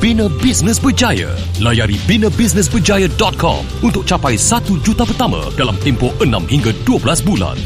bina 0.00 0.26
bisnes 0.42 0.78
berjaya. 0.78 1.30
Layari 1.58 1.94
binabusinessberjaya.com 2.06 3.62
untuk 3.82 4.02
capai 4.02 4.34
1 4.34 4.80
juta 4.82 5.04
pertama 5.04 5.46
dalam 5.54 5.74
tempoh 5.80 6.10
6 6.18 6.30
hingga 6.50 6.72
12 6.82 7.22
bulan. 7.22 7.56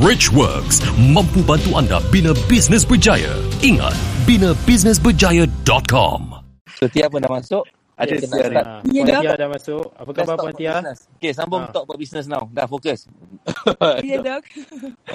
Richworks 0.00 0.80
mampu 0.96 1.42
bantu 1.42 1.76
anda 1.76 2.00
bina 2.08 2.32
bisnes 2.46 2.84
berjaya. 2.84 3.34
Ingat, 3.60 3.92
binabusinessberjaya.com. 4.24 6.20
So 6.74 6.88
Tia 6.88 7.06
pun 7.06 7.20
dah 7.20 7.30
masuk. 7.30 7.64
Ada 7.94 8.10
Yes, 8.10 8.26
ya, 8.26 8.26
start. 8.26 8.50
dah. 8.50 8.82
Ya, 8.90 9.02
Puan. 9.06 9.22
Tia 9.22 9.32
dah 9.38 9.46
masuk. 9.46 9.84
Apa 9.94 10.10
khabar 10.10 10.34
Puan 10.36 10.54
Tia? 10.58 10.82
Okay, 11.14 11.30
sambung 11.30 11.62
Ah. 11.62 11.70
talk 11.70 11.86
about 11.86 11.94
business 11.96 12.26
now. 12.26 12.50
Dah 12.50 12.66
fokus. 12.66 13.06
Ya, 14.02 14.18
dok. 14.18 14.42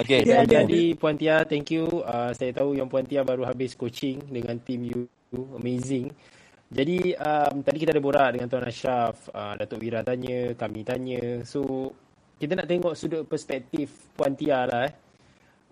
Okay. 0.00 0.24
Ya. 0.24 0.48
Jadi 0.48 0.96
Puan 0.96 1.12
Tia, 1.14 1.44
thank 1.44 1.68
you. 1.68 1.84
Uh, 2.00 2.32
saya 2.32 2.56
tahu 2.56 2.72
yang 2.72 2.88
Puan 2.88 3.04
Tia 3.04 3.20
baru 3.20 3.44
habis 3.44 3.76
coaching 3.76 4.24
dengan 4.26 4.56
team 4.58 4.88
you. 4.88 5.04
Amazing. 5.30 6.08
Jadi 6.70 7.18
um, 7.18 7.66
tadi 7.66 7.82
kita 7.82 7.90
ada 7.90 8.02
borak 8.02 8.38
dengan 8.38 8.46
Tuan 8.46 8.62
Ashraf, 8.62 9.26
uh, 9.34 9.58
Datuk 9.58 9.82
Wira 9.82 10.06
tanya, 10.06 10.54
kami 10.54 10.86
tanya. 10.86 11.42
So 11.42 11.90
kita 12.38 12.54
nak 12.54 12.70
tengok 12.70 12.94
sudut 12.94 13.26
perspektif 13.26 13.90
Puan 14.14 14.38
Tia 14.38 14.70
lah 14.70 14.86
eh. 14.86 14.94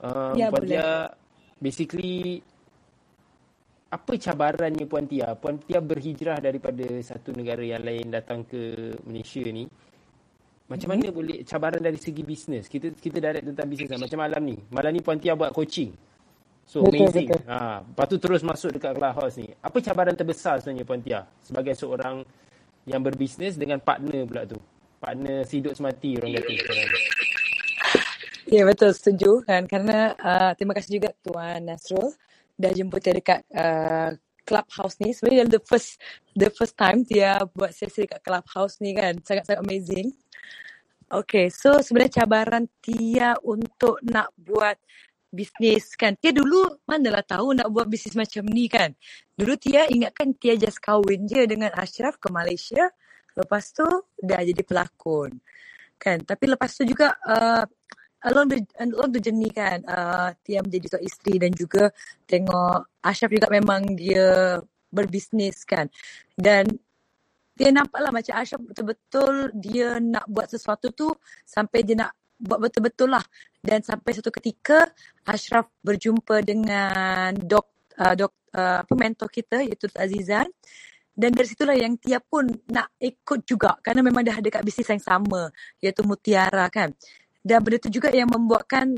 Um, 0.02 0.34
Ya, 0.34 0.50
Puan 0.50 0.66
boleh. 0.66 0.74
Tia 0.74 0.88
basically 1.62 2.42
apa 3.94 4.12
cabarannya 4.18 4.84
Puan 4.90 5.06
Tia? 5.06 5.38
Puan 5.38 5.62
Tia 5.62 5.78
berhijrah 5.78 6.42
daripada 6.42 6.84
satu 6.98 7.30
negara 7.30 7.62
yang 7.62 7.86
lain 7.86 8.10
datang 8.10 8.42
ke 8.42 8.92
Malaysia 9.06 9.46
ni. 9.46 9.70
Macam 10.68 10.88
mana 10.92 11.14
boleh 11.14 11.46
cabaran 11.46 11.80
dari 11.80 11.96
segi 11.96 12.26
bisnes? 12.26 12.66
Kita 12.66 12.90
kita 12.90 13.22
direct 13.22 13.46
tentang 13.54 13.70
bisnes 13.70 13.88
lah. 13.88 14.02
Macam 14.02 14.18
malam 14.18 14.42
ni. 14.42 14.58
Malam 14.74 14.90
ni 14.98 15.00
Puan 15.00 15.22
Tia 15.22 15.38
buat 15.38 15.54
coaching. 15.54 16.07
So 16.68 16.84
Betul, 16.84 17.08
amazing. 17.08 17.28
betul. 17.32 17.40
Ha, 17.48 17.80
lepas 17.80 18.06
tu 18.12 18.16
terus 18.20 18.44
masuk 18.44 18.76
dekat 18.76 18.92
Clubhouse 18.92 19.40
ni. 19.40 19.48
Apa 19.56 19.80
cabaran 19.80 20.12
terbesar 20.12 20.60
sebenarnya 20.60 20.84
Puan 20.84 21.00
Tia 21.00 21.24
sebagai 21.40 21.72
seorang 21.72 22.20
yang 22.84 23.00
berbisnes 23.00 23.56
dengan 23.56 23.80
partner 23.80 24.28
pula 24.28 24.44
tu? 24.44 24.60
Partner 25.00 25.48
siduk 25.48 25.72
semati 25.72 26.20
orang 26.20 26.36
kata. 26.36 26.52
Ya 28.52 28.68
betul 28.68 28.92
setuju 28.92 29.44
kan 29.48 29.64
kerana 29.64 30.12
uh, 30.20 30.52
terima 30.56 30.76
kasih 30.76 31.00
juga 31.00 31.16
Tuan 31.24 31.64
Nasrul 31.64 32.12
dah 32.60 32.72
jemput 32.76 33.00
saya 33.00 33.16
dekat 33.16 33.40
uh, 33.56 34.12
Clubhouse 34.44 35.00
ni. 35.00 35.16
Sebenarnya 35.16 35.48
the 35.48 35.62
first 35.64 35.96
the 36.36 36.52
first 36.52 36.76
time 36.76 37.00
dia 37.00 37.40
buat 37.56 37.72
sesi 37.72 38.04
dekat 38.04 38.20
Clubhouse 38.20 38.76
ni 38.84 38.92
kan 38.92 39.16
sangat-sangat 39.24 39.64
amazing. 39.64 40.12
Okay, 41.08 41.48
so 41.48 41.80
sebenarnya 41.80 42.20
cabaran 42.20 42.68
Tia 42.84 43.32
untuk 43.40 43.96
nak 44.04 44.28
buat 44.36 44.76
bisnes 45.28 45.92
kan. 45.94 46.16
Tia 46.16 46.32
dulu 46.32 46.82
manalah 46.88 47.24
tahu 47.24 47.52
nak 47.56 47.68
buat 47.68 47.86
bisnes 47.88 48.16
macam 48.16 48.44
ni 48.48 48.66
kan. 48.66 48.92
Dulu 49.36 49.54
Tia 49.60 49.86
ingatkan 49.88 50.32
Tia 50.36 50.56
just 50.56 50.80
kahwin 50.80 51.28
je 51.28 51.44
dengan 51.44 51.72
Ashraf 51.76 52.16
ke 52.16 52.32
Malaysia. 52.32 52.88
Lepas 53.36 53.70
tu 53.76 53.86
dah 54.18 54.40
jadi 54.42 54.62
pelakon. 54.64 55.38
Kan. 56.00 56.24
Tapi 56.24 56.44
lepas 56.48 56.70
tu 56.74 56.82
juga 56.88 57.14
uh, 57.28 57.64
along 58.26 58.48
the 58.50 58.58
along 58.82 59.10
the 59.14 59.20
journey 59.22 59.50
kan 59.52 59.84
uh, 59.86 60.34
Tia 60.42 60.58
menjadi 60.64 60.96
seorang 60.96 61.06
isteri 61.06 61.34
dan 61.38 61.52
juga 61.54 61.92
tengok 62.26 62.98
Ashraf 63.04 63.30
juga 63.30 63.46
memang 63.52 63.94
dia 63.94 64.58
berbisnes 64.90 65.62
kan. 65.68 65.86
Dan 66.34 66.66
dia 67.58 67.74
nampak 67.74 67.98
lah 67.98 68.14
macam 68.14 68.34
Ashraf 68.38 68.62
betul-betul 68.62 69.50
dia 69.58 69.98
nak 69.98 70.26
buat 70.30 70.46
sesuatu 70.50 70.94
tu 70.94 71.10
sampai 71.42 71.82
dia 71.82 71.98
nak 71.98 72.14
buat 72.38 72.58
betul-betul 72.62 73.10
lah. 73.12 73.24
Dan 73.58 73.82
sampai 73.82 74.14
satu 74.14 74.30
ketika 74.30 74.86
Ashraf 75.26 75.68
berjumpa 75.82 76.40
dengan 76.46 77.34
dok, 77.34 77.90
uh, 77.98 78.14
dok 78.14 78.32
uh, 78.54 78.82
mentor 78.94 79.28
kita 79.28 79.60
iaitu. 79.66 79.90
Azizan. 79.98 80.46
Dan 81.18 81.34
dari 81.34 81.50
situlah 81.50 81.74
yang 81.74 81.98
Tia 81.98 82.22
pun 82.22 82.46
nak 82.70 82.94
ikut 83.02 83.42
juga 83.42 83.74
kerana 83.82 84.06
memang 84.06 84.22
dah 84.22 84.38
ada 84.38 84.46
kat 84.54 84.62
bisnes 84.62 84.86
yang 84.86 85.02
sama 85.02 85.50
iaitu 85.82 86.06
Mutiara 86.06 86.70
kan. 86.70 86.94
Dan 87.42 87.58
benda 87.58 87.82
tu 87.82 87.90
juga 87.90 88.14
yang 88.14 88.30
membuatkan 88.30 88.94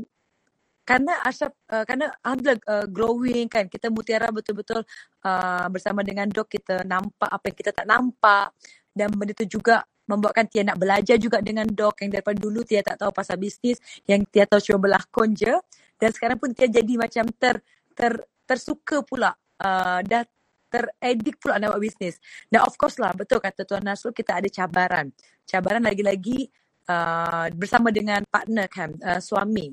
kerana 0.85 1.17
Ashraf 1.25 1.53
uh, 1.73 1.81
kerana 1.81 2.13
alhamdulillah 2.21 2.61
uh, 2.69 2.85
glowing 2.89 3.45
kan 3.49 3.65
kita 3.69 3.89
Mutiara 3.89 4.29
betul-betul 4.29 4.85
uh, 5.25 5.65
bersama 5.69 6.01
dengan 6.05 6.29
dok 6.29 6.49
kita 6.49 6.85
nampak 6.85 7.29
apa 7.29 7.43
yang 7.49 7.57
kita 7.57 7.71
tak 7.73 7.87
nampak 7.89 8.53
dan 8.91 9.07
benda 9.13 9.33
tu 9.33 9.47
juga 9.47 9.85
membuatkan 10.11 10.45
Tia 10.51 10.67
nak 10.67 10.77
belajar 10.77 11.15
juga 11.15 11.39
dengan 11.39 11.63
dok 11.65 12.03
yang 12.03 12.11
daripada 12.11 12.37
dulu 12.37 12.67
Tia 12.67 12.83
tak 12.83 12.99
tahu 12.99 13.11
pasal 13.15 13.39
bisnes 13.39 13.79
yang 14.03 14.21
Tia 14.27 14.43
tahu 14.43 14.59
cuma 14.59 14.91
berlakon 14.91 15.31
je 15.31 15.55
dan 15.95 16.09
sekarang 16.11 16.37
pun 16.37 16.51
Tia 16.51 16.67
jadi 16.67 16.93
macam 16.99 17.25
ter 17.39 17.63
ter 17.95 18.13
tersuka 18.43 18.99
pula 19.07 19.31
uh, 19.63 19.99
dah 20.03 20.23
teredik 20.71 21.35
pula 21.39 21.59
nak 21.59 21.75
buat 21.75 21.83
bisnes. 21.83 22.15
Dan 22.47 22.63
of 22.63 22.75
course 22.79 22.95
lah 22.99 23.11
betul 23.11 23.43
kata 23.43 23.67
Tuan 23.67 23.83
Nasrul 23.83 24.15
kita 24.15 24.39
ada 24.39 24.47
cabaran. 24.47 25.11
Cabaran 25.43 25.83
lagi-lagi 25.83 26.47
uh, 26.87 27.51
bersama 27.51 27.91
dengan 27.91 28.23
partner 28.23 28.67
kan 28.71 28.95
uh, 29.03 29.19
suami. 29.19 29.71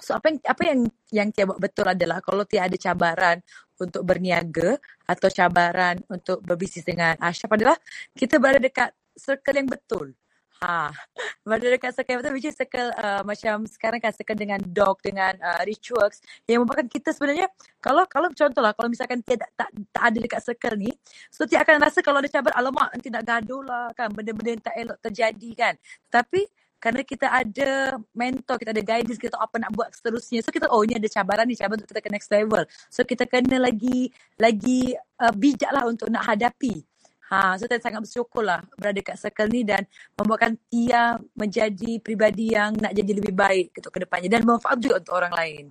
So 0.00 0.16
apa 0.16 0.32
yang 0.32 0.38
apa 0.44 0.62
yang 0.64 0.80
yang 1.12 1.28
Tia 1.32 1.44
buat 1.48 1.60
betul 1.60 1.88
adalah 1.88 2.20
kalau 2.24 2.44
Tia 2.44 2.68
ada 2.68 2.76
cabaran 2.76 3.40
untuk 3.80 4.02
berniaga 4.06 4.78
atau 5.08 5.28
cabaran 5.32 5.98
untuk 6.08 6.40
berbisnes 6.44 6.86
dengan 6.86 7.18
Ashraf 7.18 7.50
adalah 7.56 7.76
kita 8.14 8.38
berada 8.38 8.62
dekat 8.62 8.94
circle 9.16 9.56
yang 9.56 9.68
betul. 9.68 10.14
Ha, 10.62 10.94
berada 11.42 11.74
dekat 11.74 11.90
circle 11.90 12.14
yang 12.14 12.20
betul 12.22 12.34
which 12.38 12.46
is 12.46 12.54
circle 12.54 12.94
uh, 12.94 13.26
macam 13.26 13.66
sekarang 13.66 13.98
kan 13.98 14.14
circle 14.14 14.38
dengan 14.38 14.62
dog 14.62 15.02
dengan 15.02 15.34
uh, 15.42 15.66
Richworks 15.66 16.22
yang 16.46 16.62
membuatkan 16.62 16.86
kita 16.86 17.10
sebenarnya 17.10 17.50
kalau 17.82 18.06
kalau 18.06 18.30
contohlah 18.30 18.70
kalau 18.70 18.86
misalkan 18.86 19.26
Tia 19.26 19.42
tak, 19.42 19.50
tak, 19.58 20.02
ada 20.06 20.18
dekat 20.22 20.38
circle 20.38 20.78
ni 20.78 20.94
so 21.34 21.50
Tia 21.50 21.66
akan 21.66 21.82
rasa 21.82 21.98
kalau 21.98 22.22
ada 22.22 22.30
cabaran 22.30 22.54
alamak 22.62 22.94
nanti 22.94 23.10
nak 23.10 23.26
gaduh 23.26 23.58
lah 23.66 23.90
kan 23.98 24.14
benda-benda 24.14 24.50
yang 24.54 24.62
tak 24.62 24.74
elok 24.78 24.98
terjadi 25.02 25.50
kan. 25.58 25.74
Tapi 26.06 26.46
kerana 26.82 27.06
kita 27.06 27.30
ada 27.30 27.94
mentor, 28.10 28.58
kita 28.58 28.74
ada 28.74 28.82
guidance, 28.82 29.14
kita 29.14 29.38
tahu 29.38 29.46
apa 29.46 29.56
nak 29.62 29.70
buat 29.70 29.94
seterusnya. 29.94 30.42
So 30.42 30.50
kita 30.50 30.66
oh 30.66 30.82
ni 30.82 30.98
ada 30.98 31.06
cabaran 31.06 31.46
ni, 31.46 31.54
cabaran 31.54 31.78
untuk 31.78 31.94
kita 31.94 32.02
ke 32.02 32.10
next 32.10 32.26
level. 32.34 32.66
So 32.90 33.06
kita 33.06 33.30
kena 33.30 33.62
lagi 33.62 34.10
lagi 34.34 34.98
uh, 35.22 35.30
bijak 35.30 35.70
lah 35.70 35.86
untuk 35.86 36.10
nak 36.10 36.26
hadapi. 36.26 36.82
Ha, 37.32 37.56
so 37.56 37.64
saya 37.64 37.80
sangat 37.80 38.04
bersyukur 38.04 38.44
lah 38.44 38.60
berada 38.76 39.00
kat 39.00 39.16
circle 39.16 39.48
ni 39.48 39.64
dan 39.64 39.88
membuatkan 40.20 40.52
Tia 40.68 41.16
menjadi 41.32 41.96
pribadi 42.04 42.52
yang 42.52 42.76
nak 42.76 42.92
jadi 42.92 43.08
lebih 43.08 43.32
baik 43.32 43.72
untuk 43.80 43.88
ke 43.88 44.04
depannya 44.04 44.28
dan 44.28 44.44
bermanfaat 44.44 44.76
juga 44.76 45.00
untuk 45.00 45.14
orang 45.16 45.32
lain. 45.32 45.64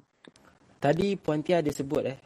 Tadi 0.81 1.13
Puan 1.21 1.45
Tia 1.45 1.61
ada 1.61 1.69
sebut 1.69 2.01
eh 2.09 2.17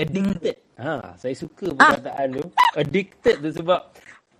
addicted. 0.00 0.56
Ha, 0.80 1.12
saya 1.20 1.36
suka 1.36 1.76
Ah. 1.76 1.92
perkataan 1.92 2.40
tu. 2.40 2.44
Addicted 2.72 3.36
tu 3.44 3.50
sebab 3.52 3.80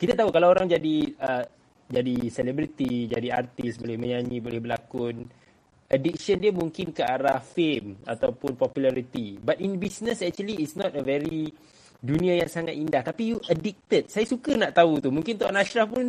kita 0.00 0.16
tahu 0.16 0.32
kalau 0.32 0.48
orang 0.48 0.64
jadi 0.72 0.96
uh, 1.20 1.44
jadi 1.92 2.16
selebriti, 2.32 3.12
jadi 3.12 3.28
artis, 3.36 3.76
boleh 3.76 4.00
menyanyi, 4.00 4.40
boleh 4.40 4.62
berlakon, 4.62 5.28
addiction 5.90 6.40
dia 6.40 6.54
mungkin 6.54 6.96
ke 6.96 7.04
arah 7.04 7.44
fame 7.44 8.00
ataupun 8.08 8.56
popularity. 8.56 9.36
But 9.36 9.60
in 9.60 9.76
business 9.76 10.24
actually 10.24 10.64
it's 10.64 10.80
not 10.80 10.96
a 10.96 11.04
very 11.04 11.52
dunia 12.00 12.40
yang 12.40 12.50
sangat 12.50 12.74
indah 12.74 13.04
tapi 13.04 13.36
you 13.36 13.38
addicted. 13.48 14.08
Saya 14.08 14.24
suka 14.24 14.56
nak 14.56 14.72
tahu 14.72 14.98
tu. 14.98 15.12
Mungkin 15.12 15.36
Tuan 15.36 15.56
Ashraf 15.56 15.88
pun 15.92 16.08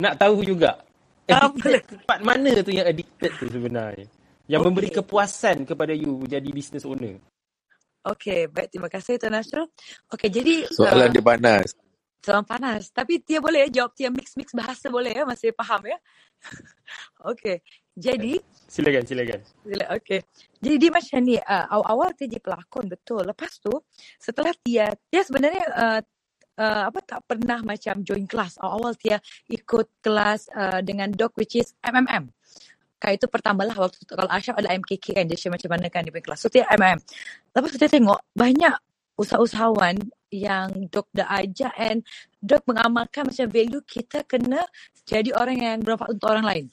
nak 0.00 0.16
tahu 0.16 0.42
juga. 0.42 0.80
Ah, 1.26 1.50
Addicted 1.50 2.06
part 2.06 2.22
mana 2.22 2.54
tu 2.62 2.70
yang 2.70 2.86
addicted 2.86 3.34
tu 3.34 3.50
sebenarnya? 3.50 4.06
Yang 4.46 4.60
Okey. 4.62 4.68
memberi 4.70 4.90
kepuasan 4.94 5.66
kepada 5.66 5.90
you 5.90 6.22
jadi 6.24 6.48
business 6.54 6.86
owner. 6.86 7.18
Okay, 8.06 8.46
baik. 8.46 8.70
Terima 8.70 8.86
kasih 8.86 9.18
Tuan 9.18 9.34
Nasrul. 9.34 9.66
Okay, 10.06 10.30
jadi... 10.30 10.62
Soalan 10.70 11.10
uh, 11.10 11.12
dia 11.18 11.24
panas. 11.26 11.74
Soalan 12.22 12.46
panas. 12.46 12.94
Tapi 12.94 13.18
Tia 13.18 13.42
boleh 13.42 13.66
jawab 13.66 13.98
Tia 13.98 14.14
mix-mix 14.14 14.54
bahasa 14.54 14.86
boleh 14.86 15.10
ya? 15.10 15.26
Masih 15.26 15.50
faham 15.50 15.82
ya? 15.90 15.98
okay. 17.34 17.66
Jadi, 17.96 18.36
Silakan, 18.66 19.06
silakan. 19.06 19.40
Sila, 19.62 19.84
okay. 19.94 20.20
Jadi 20.58 20.76
dia 20.76 20.90
macam 20.90 21.18
ni, 21.22 21.38
uh, 21.38 21.66
awal-awal 21.70 22.10
dia 22.18 22.26
jadi 22.26 22.42
pelakon 22.42 22.90
betul. 22.90 23.22
Lepas 23.22 23.62
tu, 23.62 23.70
setelah 24.18 24.50
Tia, 24.58 24.90
Tia 25.06 25.22
sebenarnya 25.22 25.64
uh, 25.70 26.00
uh, 26.58 26.82
apa 26.90 26.98
tak 27.06 27.20
pernah 27.30 27.62
macam 27.62 28.02
join 28.02 28.26
kelas. 28.26 28.58
Awal-awal 28.58 28.98
dia 28.98 29.16
ikut 29.46 29.86
kelas 30.02 30.50
uh, 30.50 30.80
dengan 30.82 31.14
doc 31.14 31.38
which 31.38 31.54
is 31.54 31.72
MMM. 31.84 32.26
Kan 32.96 33.10
itu 33.14 33.30
pertama 33.30 33.62
lah 33.62 33.76
waktu 33.76 34.02
tu, 34.02 34.16
kalau 34.16 34.28
Ashraf 34.32 34.58
ada 34.58 34.72
MKK 34.74 35.22
kan 35.22 35.24
dia 35.28 35.38
share 35.38 35.54
macam 35.54 35.70
mana 35.70 35.86
kan 35.86 36.02
dia 36.02 36.10
punya 36.10 36.26
kelas. 36.26 36.40
So 36.42 36.50
dia 36.50 36.66
MMM. 36.66 36.98
Lepas 37.54 37.68
tu 37.70 37.78
dia 37.78 37.90
tengok 37.92 38.18
banyak 38.34 38.74
usahawan 39.16 39.96
yang 40.28 40.68
dok 40.92 41.08
dah 41.14 41.28
ajar 41.40 41.72
and 41.80 42.04
dok 42.42 42.60
mengamalkan 42.68 43.24
macam 43.24 43.46
value 43.48 43.80
kita 43.88 44.26
kena 44.28 44.60
jadi 45.08 45.32
orang 45.32 45.56
yang 45.56 45.76
bermanfaat 45.80 46.10
untuk 46.18 46.28
orang 46.28 46.44
lain. 46.44 46.66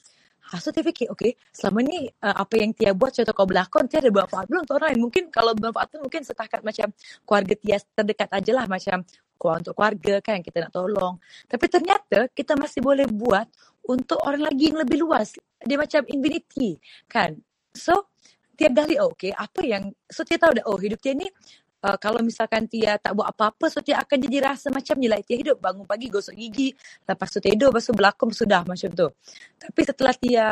So 0.54 0.70
dia 0.70 0.84
fikir, 0.84 1.08
okay, 1.10 1.34
selama 1.50 1.80
ni 1.82 2.06
uh, 2.20 2.36
apa 2.36 2.54
yang 2.60 2.76
Tia 2.76 2.92
buat 2.92 3.16
contoh 3.16 3.34
kau 3.34 3.48
berlakon, 3.48 3.88
Tia 3.88 4.04
ada 4.04 4.12
bermanfaat 4.12 4.46
belum 4.46 4.62
untuk 4.68 4.76
orang 4.78 4.88
lain. 4.92 5.00
Mungkin 5.08 5.22
kalau 5.32 5.50
bermanfaat 5.56 5.88
tu 5.90 5.98
mungkin 5.98 6.22
setakat 6.22 6.60
macam 6.60 6.92
keluarga 7.24 7.54
Tia 7.58 7.76
terdekat 7.80 8.28
aja 8.30 8.50
lah 8.54 8.66
macam 8.68 8.96
keluar 9.34 9.56
untuk 9.58 9.74
keluarga 9.74 10.14
kan 10.22 10.38
kita 10.44 10.68
nak 10.68 10.72
tolong. 10.72 11.14
Tapi 11.48 11.64
ternyata 11.66 12.18
kita 12.30 12.54
masih 12.54 12.80
boleh 12.84 13.08
buat 13.08 13.48
untuk 13.88 14.20
orang 14.22 14.46
lagi 14.46 14.70
yang 14.70 14.78
lebih 14.80 15.02
luas. 15.02 15.34
Dia 15.64 15.80
macam 15.80 16.04
infinity 16.06 16.78
kan. 17.10 17.34
So, 17.74 18.12
Tia 18.54 18.70
gali, 18.70 18.94
oh, 19.02 19.10
okay, 19.10 19.34
apa 19.34 19.66
yang, 19.66 19.90
so 20.06 20.22
Tia 20.22 20.38
tahu 20.38 20.54
dah, 20.54 20.64
oh 20.70 20.78
hidup 20.78 21.02
Tia 21.02 21.18
ni 21.18 21.26
uh, 21.84 21.96
kalau 22.00 22.24
misalkan 22.24 22.64
Tia 22.64 22.96
tak 22.96 23.12
buat 23.12 23.28
apa-apa, 23.28 23.68
so 23.68 23.84
Tia 23.84 24.00
akan 24.00 24.16
jadi 24.24 24.48
rasa 24.48 24.72
macam 24.72 24.96
ni 24.96 25.06
lah. 25.06 25.20
Tia 25.20 25.36
hidup 25.36 25.60
bangun 25.60 25.84
pagi, 25.84 26.08
gosok 26.08 26.32
gigi, 26.32 26.72
lepas 27.04 27.28
tu 27.28 27.38
tidur, 27.44 27.68
lepas 27.68 27.84
tu 27.84 27.92
berlakon, 27.92 28.32
sudah 28.32 28.64
macam 28.64 28.88
tu. 28.96 29.06
Tapi 29.60 29.80
setelah 29.84 30.14
Tia 30.16 30.48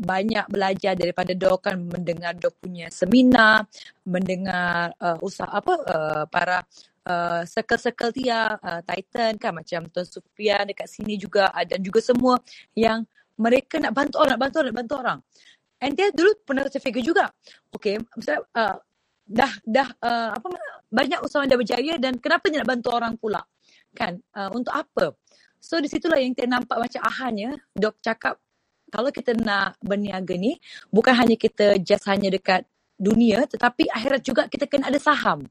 banyak 0.00 0.46
belajar 0.48 0.96
daripada 0.96 1.36
dok 1.36 1.68
kan 1.68 1.76
mendengar 1.76 2.32
dok 2.32 2.56
punya 2.56 2.88
seminar 2.88 3.68
mendengar 4.08 4.96
uh, 4.96 5.20
usaha 5.20 5.50
apa 5.50 5.74
uh, 5.76 6.24
para 6.24 6.64
uh, 7.04 7.44
circle-circle 7.44 8.08
Tia 8.16 8.56
uh, 8.56 8.80
Titan 8.80 9.36
kan 9.36 9.52
macam 9.52 9.92
Tuan 9.92 10.06
Supriyan 10.08 10.72
dekat 10.72 10.88
sini 10.88 11.20
juga 11.20 11.52
uh, 11.52 11.66
dan 11.68 11.84
juga 11.84 12.00
semua 12.00 12.40
yang 12.72 13.04
mereka 13.36 13.76
nak 13.76 13.92
bantu 13.92 14.16
orang 14.24 14.32
nak 14.32 14.40
bantu 14.40 14.56
orang 14.64 14.70
nak 14.72 14.78
bantu 14.80 14.94
orang 14.96 15.18
and 15.84 15.92
dia 15.92 16.08
dulu 16.16 16.32
pernah 16.48 16.64
terfikir 16.64 17.04
juga 17.04 17.28
okay 17.68 18.00
misalnya 18.16 18.40
uh, 18.56 18.76
dah 19.30 19.52
dah 19.62 19.88
uh, 20.02 20.30
apa 20.34 20.46
banyak 20.90 21.22
usahawan 21.22 21.46
dah 21.46 21.54
berjaya 21.54 21.94
dan 22.02 22.18
kenapa 22.18 22.50
dia 22.50 22.66
nak 22.66 22.68
bantu 22.74 22.88
orang 22.90 23.14
pula? 23.14 23.40
Kan? 23.94 24.18
Uh, 24.34 24.50
untuk 24.50 24.74
apa? 24.74 25.14
So 25.62 25.78
di 25.78 25.86
situlah 25.86 26.18
yang 26.18 26.34
kita 26.34 26.50
nampak 26.50 26.76
macam 26.82 27.00
ahanya 27.06 27.54
dok 27.78 28.02
cakap 28.02 28.42
kalau 28.90 29.14
kita 29.14 29.38
nak 29.38 29.78
berniaga 29.78 30.34
ni 30.34 30.58
bukan 30.90 31.14
hanya 31.14 31.38
kita 31.38 31.78
just 31.78 32.02
hanya 32.10 32.26
dekat 32.32 32.66
dunia 33.00 33.48
tetapi 33.48 33.88
akhirat 33.88 34.20
juga 34.20 34.44
kita 34.44 34.68
kena 34.68 34.92
ada 34.92 35.00
saham. 35.00 35.48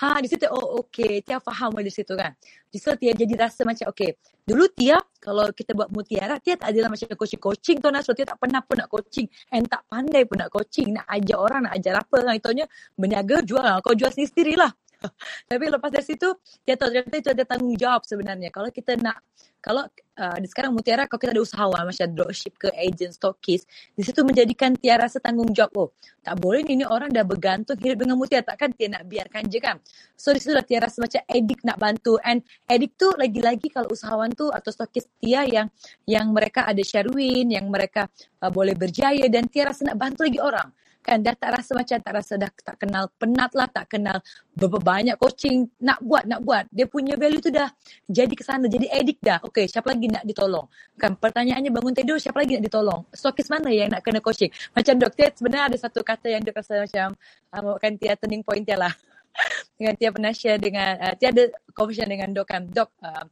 Ha 0.00 0.16
di 0.24 0.32
situ 0.32 0.48
oh 0.48 0.80
okey 0.80 1.20
Tia 1.20 1.36
faham 1.36 1.76
di 1.76 1.92
situ 1.92 2.16
kan. 2.16 2.32
Di 2.72 2.80
situ 2.80 2.96
Tia 2.96 3.12
jadi 3.12 3.36
rasa 3.36 3.68
macam 3.68 3.92
okey. 3.92 4.16
Dulu 4.48 4.64
Tia 4.72 4.96
kalau 5.20 5.52
kita 5.52 5.76
buat 5.76 5.92
mutiara 5.92 6.40
Tia 6.40 6.56
tak 6.56 6.72
adalah 6.72 6.88
macam 6.88 7.12
coaching-coaching 7.12 7.84
tu 7.84 7.88
Nasro 7.92 8.16
Tia 8.16 8.24
tak 8.24 8.40
pernah 8.40 8.64
pun 8.64 8.80
nak 8.80 8.88
coaching 8.88 9.28
and 9.52 9.68
tak 9.68 9.84
pandai 9.92 10.24
pun 10.24 10.40
nak 10.40 10.48
coaching 10.48 10.96
nak 10.96 11.04
ajar 11.12 11.36
orang 11.36 11.68
nak 11.68 11.76
ajar 11.76 12.00
apa 12.00 12.16
kan 12.24 12.32
itunya 12.32 12.64
berniaga 12.96 13.44
jual 13.44 13.62
kau 13.84 13.92
jual 13.92 14.08
sendiri 14.08 14.56
lah. 14.56 14.72
Tapi 15.50 15.64
lepas 15.68 15.90
dari 15.92 16.06
situ, 16.06 16.28
dia 16.64 16.74
tahu 16.74 16.92
ternyata 16.92 17.16
itu 17.16 17.30
ada 17.32 17.44
tanggungjawab 17.44 18.02
sebenarnya. 18.04 18.48
Kalau 18.48 18.68
kita 18.72 18.96
nak, 18.96 19.20
kalau 19.60 19.82
uh, 20.16 20.36
di 20.38 20.46
sekarang 20.48 20.72
Mutiara, 20.72 21.10
kalau 21.10 21.20
kita 21.20 21.32
ada 21.34 21.42
usahawan 21.42 21.82
macam 21.90 22.06
dropship 22.14 22.54
ke 22.56 22.68
agent, 22.72 23.12
stockist, 23.14 23.66
di 23.92 24.02
situ 24.06 24.22
menjadikan 24.22 24.74
Tiara 24.78 25.06
rasa 25.06 25.18
tanggungjawab. 25.20 25.72
Oh, 25.76 25.90
tak 26.22 26.38
boleh 26.38 26.62
ni, 26.64 26.80
ni 26.80 26.86
orang 26.86 27.10
dah 27.10 27.26
bergantung 27.26 27.76
hidup 27.78 28.06
dengan 28.06 28.16
Mutiara. 28.16 28.46
Takkan 28.46 28.72
Tia 28.72 28.88
nak 28.92 29.04
biarkan 29.10 29.50
je 29.50 29.58
kan? 29.60 29.76
So 30.14 30.32
di 30.32 30.40
situ 30.40 30.54
lah 30.54 30.64
Tia 30.64 30.80
rasa 30.80 31.02
macam 31.02 31.20
edik 31.28 31.60
nak 31.66 31.76
bantu. 31.76 32.16
And 32.22 32.40
edik 32.70 32.96
tu 32.96 33.10
lagi-lagi 33.14 33.68
kalau 33.70 33.90
usahawan 33.90 34.32
tu 34.32 34.48
atau 34.48 34.70
stockist 34.70 35.10
Tia 35.18 35.44
yang 35.44 35.66
yang 36.06 36.30
mereka 36.30 36.64
ada 36.64 36.80
share 36.80 37.10
win, 37.10 37.52
yang 37.52 37.66
mereka 37.68 38.08
uh, 38.40 38.50
boleh 38.50 38.72
berjaya 38.78 39.26
dan 39.28 39.50
Tia 39.50 39.68
rasa 39.68 39.86
nak 39.86 39.98
bantu 39.98 40.24
lagi 40.24 40.40
orang 40.40 40.70
kan? 41.06 41.22
Dah 41.22 41.38
tak 41.38 41.54
rasa 41.54 41.78
macam 41.78 41.96
tak 42.02 42.12
rasa 42.12 42.34
dah 42.34 42.50
tak 42.50 42.76
kenal 42.82 43.06
penat 43.14 43.54
lah 43.54 43.70
tak 43.70 43.86
kenal 43.94 44.18
berapa 44.58 44.82
banyak 44.82 45.14
coaching 45.22 45.70
nak 45.78 46.02
buat 46.02 46.26
nak 46.26 46.42
buat. 46.42 46.66
Dia 46.74 46.90
punya 46.90 47.14
value 47.14 47.38
tu 47.38 47.54
dah 47.54 47.70
jadi 48.10 48.34
ke 48.34 48.42
sana 48.42 48.66
jadi 48.66 48.90
addict 48.90 49.22
dah. 49.22 49.38
Okey 49.46 49.70
siapa 49.70 49.94
lagi 49.94 50.10
nak 50.10 50.26
ditolong? 50.26 50.66
Kan? 50.98 51.14
Pertanyaannya 51.14 51.70
bangun 51.70 51.94
tidur 51.94 52.18
siapa 52.18 52.42
lagi 52.42 52.58
nak 52.58 52.66
ditolong? 52.66 53.00
Stokis 53.14 53.46
mana 53.46 53.70
yang 53.70 53.94
nak 53.94 54.02
kena 54.02 54.18
coaching? 54.18 54.50
Macam 54.74 54.98
doktor 54.98 55.30
sebenarnya 55.38 55.64
ada 55.70 55.76
satu 55.78 56.02
kata 56.02 56.26
yang 56.26 56.42
dia 56.42 56.50
rasa 56.50 56.82
macam 56.82 57.14
uh, 57.54 57.76
kan 57.78 57.94
Tia 57.94 58.18
turning 58.18 58.42
point 58.42 58.66
dia 58.66 58.74
lah. 58.74 58.90
Dengan 59.78 59.94
Tia 59.94 60.10
pernah 60.10 60.32
share 60.34 60.58
dengan 60.58 60.98
uh, 60.98 61.14
Tia 61.14 61.30
ada 61.30 61.54
conversation 61.70 62.10
dengan 62.10 62.34
dok 62.34 62.46
kan. 62.50 62.66
Dok 62.66 62.90
uh, 63.04 63.24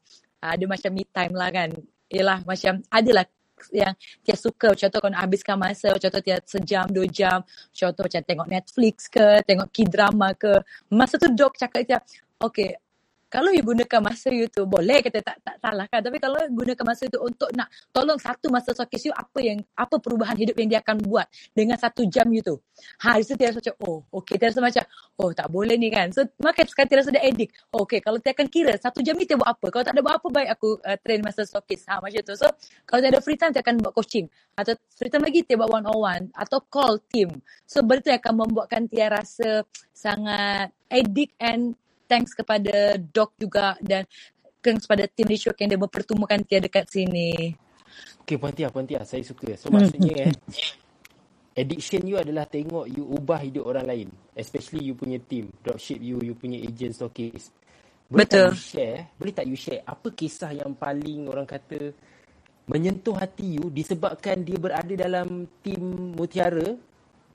ada 0.45 0.65
macam 0.69 0.91
me 0.95 1.03
time 1.11 1.35
lah 1.35 1.51
kan. 1.51 1.71
Yelah 2.13 2.39
macam 2.47 2.85
adalah 2.93 3.25
yang 3.71 3.95
dia 4.23 4.37
suka. 4.37 4.75
Contoh 4.75 4.99
kau 4.99 5.11
nak 5.11 5.23
habiskan 5.27 5.57
masa 5.59 5.95
contoh 5.97 6.21
dia 6.23 6.39
sejam 6.45 6.87
dua 6.91 7.07
jam. 7.09 7.41
Contoh 7.71 8.03
macam 8.07 8.23
tengok 8.23 8.49
Netflix 8.51 8.97
ke 9.11 9.43
tengok 9.47 9.69
k-drama 9.71 10.29
ke. 10.35 10.53
Masa 10.91 11.17
tu 11.17 11.31
dok 11.33 11.57
cakap 11.59 11.83
dia 11.87 11.99
okay 12.41 12.77
kalau 13.35 13.51
you 13.51 13.67
gunakan 13.67 13.99
masa 13.99 14.31
you 14.31 14.47
tu 14.47 14.63
boleh 14.63 15.03
kita 15.03 15.19
tak 15.19 15.43
tak 15.43 15.59
salah 15.59 15.91
kan? 15.91 15.99
Tapi 15.99 16.23
kalau 16.23 16.39
gunakan 16.55 16.85
masa 16.87 17.11
itu 17.11 17.19
untuk 17.19 17.51
nak 17.59 17.67
tolong 17.91 18.15
satu 18.15 18.47
masa 18.47 18.71
sokis 18.71 19.11
you 19.11 19.15
apa 19.15 19.43
yang 19.43 19.59
apa 19.75 19.99
perubahan 19.99 20.39
hidup 20.39 20.55
yang 20.55 20.71
dia 20.71 20.79
akan 20.79 21.03
buat 21.03 21.27
dengan 21.51 21.75
satu 21.75 22.07
jam 22.07 22.31
you 22.31 22.47
tu? 22.47 22.55
Ha 23.03 23.19
dia 23.19 23.51
rasa 23.51 23.59
macam 23.59 23.75
oh 23.91 23.99
okey 24.23 24.39
dia 24.39 24.55
rasa 24.55 24.63
macam 24.63 24.85
oh 25.19 25.35
tak 25.35 25.51
boleh 25.51 25.75
ni 25.75 25.91
kan? 25.91 26.15
So 26.15 26.23
maka 26.39 26.63
sekarang 26.63 26.95
dia 26.95 26.99
rasa 27.03 27.11
dia 27.11 27.27
edik 27.27 27.51
oh, 27.75 27.83
okey 27.83 27.99
kalau 27.99 28.23
dia 28.23 28.31
akan 28.31 28.47
kira 28.47 28.79
satu 28.79 29.03
jam 29.03 29.19
ni 29.19 29.27
dia 29.27 29.35
buat 29.35 29.51
apa? 29.51 29.67
Kalau 29.67 29.83
tak 29.83 29.99
ada 29.99 30.01
buat 30.07 30.15
apa 30.15 30.29
baik 30.31 30.49
aku 30.55 30.69
uh, 30.87 30.97
train 31.03 31.21
masa 31.27 31.43
sokis 31.43 31.83
ha 31.91 31.99
macam 31.99 32.23
tu. 32.23 32.39
So 32.39 32.47
kalau 32.87 33.03
dia 33.03 33.11
ada 33.11 33.19
free 33.19 33.35
time 33.35 33.51
dia 33.51 33.67
akan 33.67 33.83
buat 33.83 33.99
coaching. 33.99 34.31
Atau 34.55 34.79
free 34.95 35.11
time 35.11 35.27
lagi 35.27 35.43
dia 35.43 35.59
buat 35.59 35.75
one 35.75 35.91
on 35.91 35.99
one 35.99 36.25
atau 36.39 36.63
call 36.63 37.03
team. 37.11 37.35
So 37.67 37.83
benda 37.83 38.07
tu 38.07 38.15
akan 38.15 38.47
membuatkan 38.47 38.87
dia 38.87 39.11
rasa 39.11 39.67
sangat 39.91 40.71
edik 40.87 41.35
and 41.43 41.75
thanks 42.09 42.33
kepada 42.37 42.97
Doc 43.01 43.37
juga 43.41 43.77
dan 43.81 44.09
thanks 44.65 44.89
kepada 44.89 45.05
tim 45.11 45.29
Ritual 45.29 45.57
yang 45.61 45.71
dia 45.75 45.81
mempertemukan 45.81 46.41
Tia 46.45 46.61
dekat 46.61 46.89
sini. 46.89 47.53
Okay, 48.25 48.41
Puan 48.41 48.57
Tia, 48.57 48.73
Puan 48.73 48.89
Tia, 48.89 49.05
saya 49.05 49.21
suka. 49.21 49.53
So, 49.61 49.69
maksudnya 49.69 50.17
eh, 50.25 50.33
addiction 51.61 52.09
you 52.09 52.17
adalah 52.17 52.49
tengok 52.49 52.89
you 52.89 53.05
ubah 53.05 53.45
hidup 53.45 53.69
orang 53.69 53.85
lain. 53.85 54.09
Especially 54.33 54.89
you 54.89 54.97
punya 54.97 55.21
team, 55.21 55.53
dropship 55.61 56.01
you, 56.01 56.17
you 56.25 56.33
punya 56.33 56.59
agent, 56.65 56.97
stockist. 56.97 57.53
Boleh 58.09 58.25
Betul. 58.25 58.49
tak 58.49 58.57
you 58.57 58.61
share, 58.61 58.99
boleh 59.17 59.33
tak 59.33 59.47
you 59.49 59.59
share 59.59 59.81
apa 59.85 60.09
kisah 60.13 60.53
yang 60.57 60.73
paling 60.77 61.29
orang 61.29 61.49
kata 61.49 61.93
menyentuh 62.65 63.13
hati 63.17 63.61
you 63.61 63.69
disebabkan 63.69 64.41
dia 64.41 64.57
berada 64.57 64.95
dalam 64.97 65.45
tim 65.61 66.17
Mutiara 66.17 66.73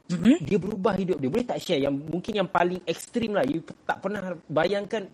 mm-hmm. 0.10 0.38
dia 0.44 0.58
berubah 0.58 0.94
hidup 0.98 1.18
dia. 1.22 1.30
Boleh 1.30 1.48
tak 1.48 1.62
share 1.62 1.82
yang 1.86 1.96
mungkin 1.96 2.44
yang 2.44 2.50
paling 2.50 2.82
ekstrim 2.84 3.38
lah. 3.38 3.46
You 3.46 3.62
tak 3.86 4.02
pernah 4.02 4.36
bayangkan 4.50 5.06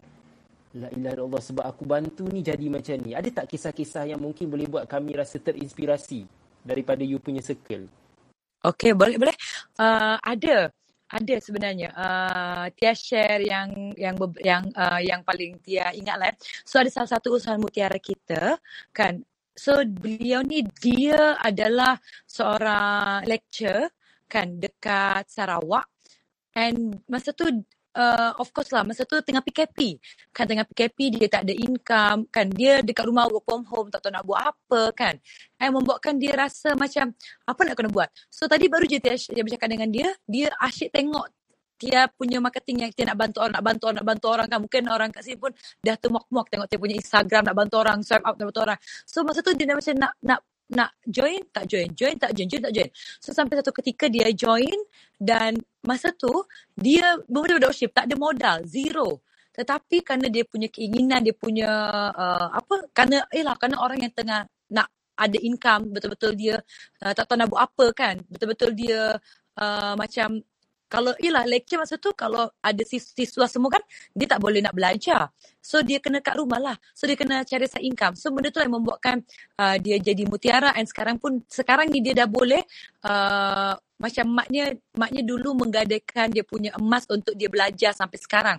La 0.75 0.91
ilaha 0.91 1.15
illallah 1.15 1.39
sebab 1.39 1.63
aku 1.63 1.87
bantu 1.87 2.27
ni 2.27 2.43
jadi 2.43 2.67
macam 2.67 2.99
ni. 2.99 3.15
Ada 3.15 3.31
tak 3.31 3.47
kisah-kisah 3.47 4.11
yang 4.11 4.19
mungkin 4.19 4.51
boleh 4.51 4.67
buat 4.67 4.83
kami 4.83 5.15
rasa 5.15 5.39
terinspirasi 5.39 6.27
daripada 6.67 6.99
you 6.99 7.15
punya 7.15 7.39
circle? 7.39 7.87
Okay, 8.59 8.91
boleh 8.91 9.15
boleh. 9.15 9.35
Uh, 9.79 10.19
ada, 10.19 10.67
ada 11.07 11.35
sebenarnya. 11.39 11.95
Uh, 11.95 12.67
Tia 12.75 12.91
share 12.91 13.39
yang 13.47 13.95
yang 13.95 14.19
yang 14.43 14.63
uh, 14.75 14.99
yang 14.99 15.23
paling 15.23 15.55
Tia 15.63 15.95
ingat 15.95 16.19
lah. 16.19 16.35
So 16.67 16.83
ada 16.83 16.91
salah 16.91 17.07
satu 17.07 17.39
usaha 17.39 17.55
mutiara 17.55 17.95
kita 17.95 18.59
kan. 18.91 19.23
So 19.55 19.79
beliau 19.79 20.43
ni 20.43 20.67
dia 20.83 21.39
adalah 21.39 22.03
seorang 22.27 23.23
lecturer 23.23 23.87
kan 24.29 24.47
dekat 24.57 25.25
Sarawak. 25.29 25.87
And 26.55 27.03
masa 27.11 27.35
tu 27.35 27.45
uh, 27.95 28.31
of 28.39 28.47
course 28.51 28.71
lah 28.75 28.83
masa 28.83 29.03
tu 29.07 29.19
tengah 29.23 29.43
PKP 29.43 29.99
kan 30.35 30.47
tengah 30.47 30.67
PKP 30.67 31.19
dia 31.19 31.27
tak 31.31 31.47
ada 31.47 31.53
income. 31.55 32.27
Kan 32.29 32.51
dia 32.51 32.83
dekat 32.83 33.07
rumah 33.07 33.27
work 33.31 33.47
from 33.47 33.63
home 33.67 33.87
tak 33.89 34.03
tahu 34.03 34.13
nak 34.13 34.23
buat 34.27 34.51
apa 34.51 34.81
kan. 34.93 35.15
And 35.59 35.71
membuatkan 35.75 36.19
dia 36.19 36.35
rasa 36.35 36.75
macam 36.75 37.15
apa 37.47 37.61
nak 37.63 37.75
kena 37.79 37.89
buat? 37.91 38.09
So 38.27 38.45
tadi 38.51 38.67
baru 38.67 38.85
je 38.85 38.99
dia, 38.99 39.15
bercakap 39.41 39.69
dengan 39.71 39.89
dia 39.89 40.11
dia 40.27 40.51
asyik 40.59 40.91
tengok 40.91 41.27
dia 41.75 42.07
punya 42.07 42.39
marketing 42.39 42.87
yang 42.87 42.91
dia 42.95 43.03
nak 43.11 43.19
bantu 43.19 43.43
orang, 43.43 43.53
nak 43.59 43.65
bantu 43.67 43.83
orang, 43.91 43.97
nak 43.99 44.07
bantu 44.07 44.27
orang 44.31 44.47
kan. 44.47 44.59
Mungkin 44.63 44.83
orang 44.87 45.09
kat 45.11 45.21
sini 45.27 45.37
pun 45.39 45.51
dah 45.83 45.95
termuak-muak 45.99 46.47
tengok 46.47 46.67
dia 46.71 46.79
punya 46.79 46.95
Instagram 46.95 47.41
nak 47.51 47.55
bantu 47.55 47.75
orang, 47.83 47.97
swipe 47.99 48.23
up 48.23 48.35
nak 48.39 48.45
bantu 48.47 48.61
orang. 48.63 48.79
So 49.03 49.27
masa 49.27 49.39
tu 49.43 49.51
dia 49.55 49.67
macam 49.75 49.95
nak 49.99 50.13
nak 50.23 50.39
nak 50.71 50.97
join 51.05 51.45
tak 51.53 51.69
join. 51.69 51.91
Join 51.93 52.17
tak 52.17 52.33
join. 52.33 52.47
Join 52.49 52.63
tak 52.63 52.73
join. 52.73 52.89
So 53.21 53.29
sampai 53.35 53.61
satu 53.61 53.71
ketika 53.75 54.09
dia 54.09 54.29
join 54.33 54.75
dan 55.21 55.57
masa 55.85 56.09
tu 56.15 56.31
dia 56.73 57.19
bermula 57.29 57.61
dropship 57.61 57.93
tak 57.93 58.09
ada 58.09 58.15
modal. 58.17 58.65
Zero. 58.65 59.21
Tetapi 59.55 60.03
kerana 60.03 60.27
dia 60.27 60.43
punya 60.43 60.67
keinginan 60.67 61.21
dia 61.23 61.35
punya 61.37 61.69
uh, 62.11 62.49
apa 62.51 62.89
kerana 62.91 63.23
yalah 63.31 63.55
kerana 63.55 63.75
orang 63.79 63.99
yang 64.03 64.13
tengah 64.13 64.43
nak 64.73 64.87
ada 65.15 65.37
income 65.39 65.95
betul-betul 65.95 66.35
dia 66.35 66.59
uh, 67.05 67.13
tak 67.15 67.23
tahu 67.29 67.37
nak 67.39 67.47
buat 67.53 67.61
apa 67.63 67.85
kan. 67.95 68.15
Betul-betul 68.27 68.75
dia 68.75 69.15
uh, 69.61 69.93
macam 69.95 70.43
kalau 70.85 71.17
ialah 71.17 71.49
lecture 71.49 71.81
masa 71.81 71.97
tu 71.97 72.13
kalau 72.13 72.45
ada 72.61 72.83
sis- 72.85 73.09
siswa 73.17 73.49
semua 73.49 73.73
kan 73.73 73.83
dia 74.13 74.29
tak 74.29 74.37
boleh 74.37 74.61
nak 74.61 74.73
belajar. 74.77 75.33
So 75.57 75.81
dia 75.81 75.97
kena 75.97 76.21
kat 76.21 76.37
rumah 76.37 76.61
lah. 76.61 76.77
So 76.93 77.09
dia 77.09 77.17
kena 77.17 77.41
cari 77.41 77.65
side 77.65 77.85
income. 77.85 78.13
So 78.13 78.29
benda 78.29 78.53
tu 78.53 78.61
yang 78.61 78.77
membuatkan 78.77 79.25
uh, 79.57 79.75
dia 79.81 79.97
jadi 79.97 80.23
mutiara 80.29 80.77
and 80.77 80.85
sekarang 80.85 81.17
pun 81.17 81.41
sekarang 81.49 81.89
ni 81.89 82.05
dia 82.05 82.13
dah 82.13 82.29
boleh 82.29 82.61
uh, 83.01 83.73
macam 83.97 84.25
maknya 84.29 84.77
maknya 84.93 85.21
dulu 85.25 85.57
menggadaikan 85.57 86.29
dia 86.29 86.45
punya 86.45 86.75
emas 86.77 87.09
untuk 87.09 87.33
dia 87.33 87.49
belajar 87.49 87.91
sampai 87.97 88.19
sekarang. 88.21 88.57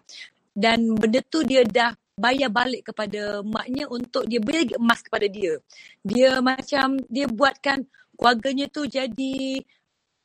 Dan 0.51 0.99
benda 0.99 1.23
tu 1.23 1.47
dia 1.47 1.63
dah 1.63 1.95
bayar 2.17 2.49
balik 2.51 2.91
kepada 2.91 3.45
maknya 3.45 3.87
untuk 3.87 4.27
dia 4.27 4.41
beri 4.43 4.73
emas 4.75 4.99
kepada 5.05 5.31
dia. 5.31 5.63
Dia 6.03 6.43
macam 6.43 6.99
dia 7.07 7.31
buatkan 7.31 7.87
keluarganya 8.19 8.67
tu 8.73 8.89
jadi 8.89 9.61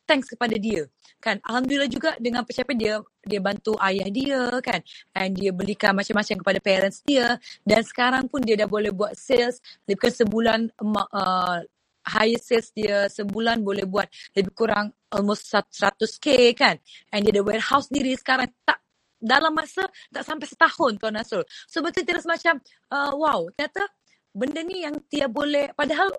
thanks 0.07 0.33
kepada 0.33 0.55
dia 0.57 0.87
kan? 1.21 1.37
Alhamdulillah 1.45 1.87
juga 1.87 2.17
dengan 2.17 2.41
pencapaian 2.41 2.79
dia 2.79 2.95
dia 3.21 3.39
bantu 3.39 3.77
ayah 3.77 4.09
dia 4.09 4.41
kan? 4.65 4.81
And 5.13 5.37
dia 5.37 5.53
belikan 5.53 5.93
macam-macam 5.93 6.35
kepada 6.41 6.59
parents 6.59 7.05
dia. 7.05 7.37
Dan 7.61 7.85
sekarang 7.85 8.25
pun 8.25 8.41
dia 8.41 8.57
dah 8.57 8.65
boleh 8.65 8.89
buat 8.89 9.13
sales 9.13 9.61
lebih 9.85 10.09
kurang 10.09 10.17
sebulan 10.17 10.59
uh, 10.81 11.61
higher 12.01 12.41
sales 12.41 12.73
dia 12.73 13.05
sebulan 13.13 13.61
boleh 13.61 13.85
buat 13.85 14.09
lebih 14.33 14.53
kurang 14.57 14.89
almost 15.13 15.45
100k 15.53 16.57
kan? 16.57 16.75
And 17.13 17.21
dia 17.21 17.37
ada 17.37 17.45
warehouse 17.45 17.93
sendiri 17.93 18.17
sekarang. 18.17 18.49
Tak 18.65 18.81
dalam 19.21 19.53
masa 19.53 19.85
tak 20.09 20.25
sampai 20.25 20.49
setahun 20.49 20.97
Tuan 20.97 21.13
Nasrul. 21.13 21.45
So 21.69 21.85
betul 21.85 22.09
terus 22.09 22.25
macam 22.25 22.57
uh, 22.89 23.13
wow 23.13 23.45
ternyata 23.53 23.85
benda 24.33 24.65
ni 24.65 24.81
yang 24.81 24.97
Tia 25.05 25.29
boleh 25.29 25.69
padahal 25.77 26.09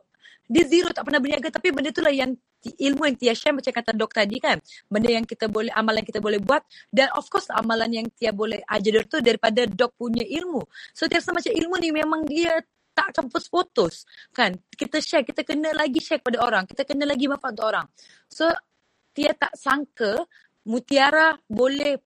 dia 0.52 0.64
zero 0.68 0.92
tak 0.92 1.08
pernah 1.08 1.20
berniaga. 1.22 1.48
Tapi 1.48 1.72
benda 1.72 1.88
itulah 1.88 2.12
yang 2.12 2.36
ilmu 2.62 3.02
yang 3.08 3.16
Tia 3.16 3.32
share 3.32 3.56
macam 3.56 3.72
kata 3.72 3.90
dok 3.96 4.12
tadi 4.12 4.36
kan. 4.36 4.60
Benda 4.84 5.08
yang 5.08 5.24
kita 5.24 5.48
boleh 5.48 5.72
amalan 5.72 6.04
kita 6.04 6.20
boleh 6.20 6.38
buat. 6.42 6.60
Dan 6.92 7.08
of 7.16 7.24
course 7.32 7.48
amalan 7.48 7.88
yang 7.88 8.06
Tia 8.12 8.36
boleh 8.36 8.60
ajar 8.68 9.08
tu 9.08 9.24
daripada 9.24 9.64
dok 9.64 9.96
punya 9.96 10.22
ilmu. 10.22 10.60
So 10.92 11.08
Tia 11.08 11.24
rasa 11.24 11.32
macam 11.32 11.52
ilmu 11.56 11.74
ni 11.80 11.88
memang 11.94 12.20
dia 12.28 12.60
tak 12.92 13.16
akan 13.16 13.32
putus-putus 13.32 14.04
kan? 14.36 14.52
Kita 14.68 15.00
share 15.00 15.24
kita 15.24 15.40
kena 15.48 15.72
lagi 15.72 15.98
share 16.04 16.20
kepada 16.20 16.44
orang. 16.44 16.68
Kita 16.68 16.84
kena 16.84 17.08
lagi 17.08 17.24
manfaat 17.24 17.56
untuk 17.56 17.66
orang. 17.72 17.86
So 18.28 18.52
Tia 19.16 19.32
tak 19.32 19.56
sangka 19.56 20.20
mutiara 20.68 21.32
boleh 21.48 21.96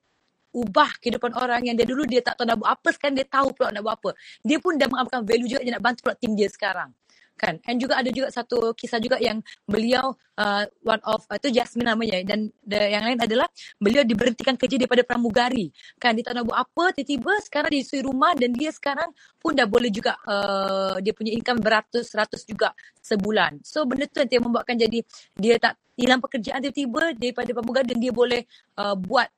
ubah 0.56 0.96
kehidupan 1.04 1.36
orang 1.36 1.68
yang 1.68 1.76
dia 1.76 1.84
dulu 1.84 2.08
dia 2.08 2.24
tak 2.24 2.38
tahu 2.38 2.46
nak 2.46 2.56
buat 2.62 2.70
apa. 2.78 2.88
Sekarang 2.94 3.18
dia 3.18 3.26
tahu 3.26 3.50
pula 3.52 3.74
nak 3.74 3.82
buat 3.82 3.94
apa. 3.98 4.10
Dia 4.46 4.62
pun 4.62 4.78
dah 4.78 4.86
mengamalkan 4.86 5.26
value 5.26 5.50
juga 5.50 5.60
dia 5.66 5.74
nak 5.74 5.82
bantu 5.82 6.00
pula 6.06 6.14
tim 6.14 6.32
dia 6.38 6.46
sekarang 6.46 6.94
kan? 7.36 7.60
And 7.68 7.76
juga 7.76 8.00
ada 8.00 8.08
juga 8.08 8.32
satu 8.32 8.72
kisah 8.72 8.98
juga 8.98 9.20
yang 9.20 9.44
beliau 9.68 10.16
uh, 10.40 10.64
one 10.82 11.00
of 11.04 11.22
uh, 11.28 11.36
tu 11.36 11.52
Jasmine 11.52 11.92
namanya. 11.92 12.24
Dan 12.24 12.50
the, 12.64 12.80
yang 12.90 13.04
lain 13.04 13.20
adalah 13.20 13.46
beliau 13.76 14.02
diberhentikan 14.02 14.56
kerja 14.56 14.80
daripada 14.80 15.04
pramugari. 15.04 15.70
Kan? 16.00 16.16
Dia 16.16 16.32
tak 16.32 16.42
buat 16.42 16.58
apa 16.58 16.96
tiba-tiba 16.96 17.32
sekarang 17.44 17.70
dia 17.70 17.84
sui 17.84 18.00
rumah 18.02 18.32
dan 18.34 18.50
dia 18.56 18.72
sekarang 18.72 19.12
pun 19.36 19.52
dah 19.52 19.68
boleh 19.68 19.92
juga 19.92 20.16
uh, 20.26 20.96
dia 21.04 21.12
punya 21.12 21.36
income 21.36 21.60
beratus-ratus 21.60 22.48
juga 22.48 22.72
sebulan. 23.04 23.62
So 23.62 23.84
benda 23.84 24.08
tu 24.08 24.24
yang 24.24 24.48
membuatkan 24.48 24.80
jadi 24.80 25.04
dia 25.36 25.60
tak 25.60 25.76
hilang 25.94 26.18
pekerjaan 26.24 26.64
tiba-tiba 26.64 27.14
daripada 27.14 27.50
pramugari 27.52 27.86
dan 27.92 27.98
dia 28.00 28.12
boleh 28.12 28.42
uh, 28.80 28.96
buat 28.96 29.28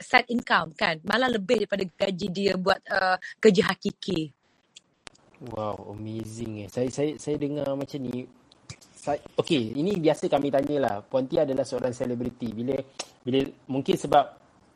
side 0.00 0.28
income 0.32 0.74
kan? 0.74 0.98
Malah 1.06 1.30
lebih 1.30 1.64
daripada 1.64 1.84
gaji 1.86 2.26
dia 2.32 2.52
buat 2.58 2.80
uh, 2.90 3.16
kerja 3.38 3.70
hakiki 3.70 4.32
Wow, 5.40 5.96
amazing 5.96 6.64
eh. 6.64 6.68
Saya 6.68 6.92
saya 6.92 7.16
saya 7.16 7.40
dengar 7.40 7.72
macam 7.72 7.96
ni. 8.04 8.28
Saya, 8.92 9.16
okay, 9.40 9.72
ini 9.72 9.96
biasa 9.96 10.28
kami 10.28 10.52
tanyalah. 10.52 11.00
Puan 11.08 11.24
Tia 11.24 11.48
adalah 11.48 11.64
seorang 11.64 11.96
selebriti. 11.96 12.52
Bila 12.52 12.76
bila 13.24 13.48
mungkin 13.72 13.96
sebab 13.96 14.24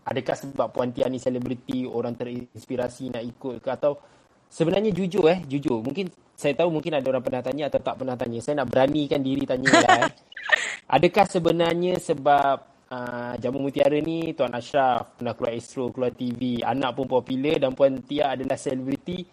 adakah 0.08 0.32
sebab 0.32 0.72
Puan 0.72 0.88
Tia 0.96 1.04
ni 1.12 1.20
selebriti, 1.20 1.84
orang 1.84 2.16
terinspirasi 2.16 3.12
nak 3.12 3.20
ikut 3.20 3.60
ke 3.60 3.68
atau 3.68 4.00
sebenarnya 4.48 4.88
jujur 4.96 5.28
eh, 5.28 5.44
jujur. 5.44 5.84
Mungkin 5.84 6.08
saya 6.32 6.56
tahu 6.56 6.72
mungkin 6.72 6.96
ada 6.96 7.04
orang 7.12 7.20
pernah 7.20 7.44
tanya 7.44 7.68
atau 7.68 7.80
tak 7.84 8.00
pernah 8.00 8.16
tanya. 8.16 8.40
Saya 8.40 8.64
nak 8.64 8.72
beranikan 8.72 9.20
diri 9.20 9.44
tanya 9.44 9.68
lah 9.68 10.08
eh. 10.08 10.12
Adakah 10.96 11.24
sebenarnya 11.28 12.00
sebab 12.00 12.72
Uh, 12.84 13.34
Jamu 13.40 13.64
Mutiara 13.64 13.96
ni 13.98 14.36
Tuan 14.36 14.52
Ashraf 14.54 15.18
pernah 15.18 15.32
keluar 15.34 15.56
Astro, 15.56 15.88
keluar 15.90 16.12
TV, 16.14 16.60
anak 16.62 16.94
pun 16.94 17.08
popular 17.08 17.56
dan 17.56 17.72
Puan 17.72 17.96
Tia 18.04 18.36
adalah 18.36 18.54
selebriti 18.54 19.24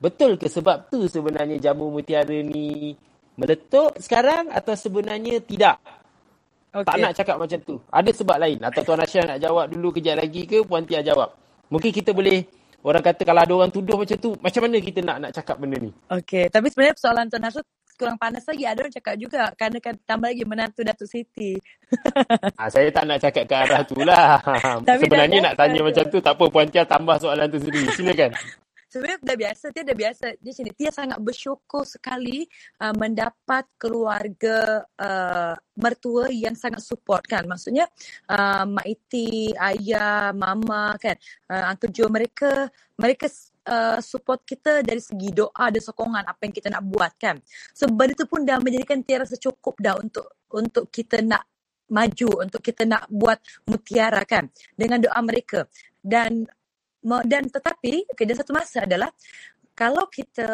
Betul 0.00 0.40
ke 0.40 0.48
sebab 0.48 0.88
tu 0.88 1.04
sebenarnya 1.04 1.60
jamu 1.60 1.92
mutiara 1.92 2.40
ni 2.40 2.96
meletup 3.36 3.92
sekarang 4.00 4.48
atau 4.48 4.72
sebenarnya 4.72 5.44
tidak? 5.44 5.76
Okay. 6.72 6.86
Tak 6.88 6.96
nak 6.96 7.12
cakap 7.12 7.36
macam 7.36 7.58
tu. 7.60 7.76
Ada 7.92 8.10
sebab 8.16 8.36
lain. 8.40 8.58
Atau 8.64 8.80
Tuan 8.80 9.04
Asyah 9.04 9.36
nak 9.36 9.38
jawab 9.44 9.68
dulu 9.68 9.92
kejap 9.92 10.16
lagi 10.24 10.48
ke 10.48 10.64
Puan 10.64 10.88
Tia 10.88 11.04
jawab? 11.04 11.36
Mungkin 11.68 11.92
kita 11.92 12.16
boleh, 12.16 12.46
orang 12.80 13.04
kata 13.04 13.26
kalau 13.28 13.40
ada 13.44 13.52
orang 13.52 13.70
tuduh 13.74 14.00
macam 14.00 14.16
tu, 14.16 14.32
macam 14.40 14.60
mana 14.64 14.76
kita 14.80 15.00
nak 15.04 15.16
nak 15.20 15.32
cakap 15.36 15.60
benda 15.60 15.76
ni? 15.82 15.90
Okay, 16.08 16.48
tapi 16.48 16.72
sebenarnya 16.72 16.94
persoalan 16.96 17.26
Tuan 17.28 17.44
Asyah 17.44 17.64
kurang 18.00 18.16
panas 18.16 18.44
lagi. 18.48 18.64
Ada 18.64 18.78
orang 18.80 18.94
cakap 18.96 19.14
juga. 19.20 19.42
Kerana 19.52 19.76
kan 19.84 19.94
tambah 20.08 20.28
lagi 20.32 20.44
menantu 20.48 20.80
Datuk 20.80 21.08
Siti. 21.10 21.52
ha, 22.56 22.70
saya 22.72 22.88
tak 22.88 23.04
nak 23.04 23.18
cakap 23.20 23.44
ke 23.44 23.54
arah 23.68 23.82
tu 23.84 24.00
lah. 24.00 24.40
Sebenarnya 24.80 25.38
nak 25.50 25.54
tanya 25.60 25.84
macam 25.84 26.04
tu, 26.08 26.18
tak 26.22 26.38
apa 26.38 26.44
Puan 26.48 26.70
Tia 26.70 26.88
tambah 26.88 27.20
soalan 27.20 27.50
tu 27.52 27.60
sendiri. 27.60 27.92
Silakan 27.92 28.32
sebenarnya 28.90 29.22
dah 29.22 29.38
biasa 29.38 29.64
dia 29.70 29.82
dah 29.86 29.96
biasa 29.96 30.24
dia 30.42 30.52
sini. 30.52 30.70
Dia 30.74 30.90
sangat 30.90 31.22
bersyukur 31.22 31.86
sekali 31.86 32.44
uh, 32.82 32.92
mendapat 32.98 33.64
keluarga 33.78 34.82
uh, 34.98 35.54
mertua 35.78 36.28
yang 36.28 36.58
sangat 36.58 36.82
support 36.82 37.22
kan. 37.24 37.46
Maksudnya 37.46 37.86
uh, 38.26 38.66
mak 38.66 38.84
iti 38.84 39.54
ayah 39.54 40.34
mama 40.34 40.98
kan. 40.98 41.14
Uh, 41.46 41.70
uncle 41.70 41.94
Joe 41.94 42.10
mereka 42.10 42.66
mereka 42.98 43.30
uh, 43.70 44.02
support 44.02 44.42
kita 44.42 44.82
dari 44.82 45.00
segi 45.00 45.30
doa 45.30 45.70
dan 45.70 45.80
sokongan 45.80 46.26
apa 46.26 46.40
yang 46.44 46.54
kita 46.54 46.68
nak 46.68 46.84
buat 46.84 47.14
kan. 47.16 47.38
So 47.72 47.86
benda 47.88 48.18
tu 48.18 48.26
pun 48.26 48.42
dah 48.42 48.58
menjadikan 48.58 49.06
tiada 49.06 49.24
rasa 49.24 49.38
cukup 49.38 49.78
dah 49.78 49.96
untuk 49.96 50.26
untuk 50.50 50.90
kita 50.90 51.22
nak 51.22 51.46
maju 51.90 52.46
untuk 52.46 52.62
kita 52.62 52.86
nak 52.86 53.10
buat 53.10 53.38
mutiara 53.66 54.22
kan 54.26 54.50
dengan 54.74 55.02
doa 55.02 55.18
mereka. 55.22 55.66
Dan 56.00 56.48
dan 57.02 57.48
tetapi 57.48 58.04
okay, 58.12 58.24
dan 58.28 58.36
satu 58.36 58.52
masa 58.52 58.84
adalah 58.84 59.10
kalau 59.72 60.04
kita 60.12 60.44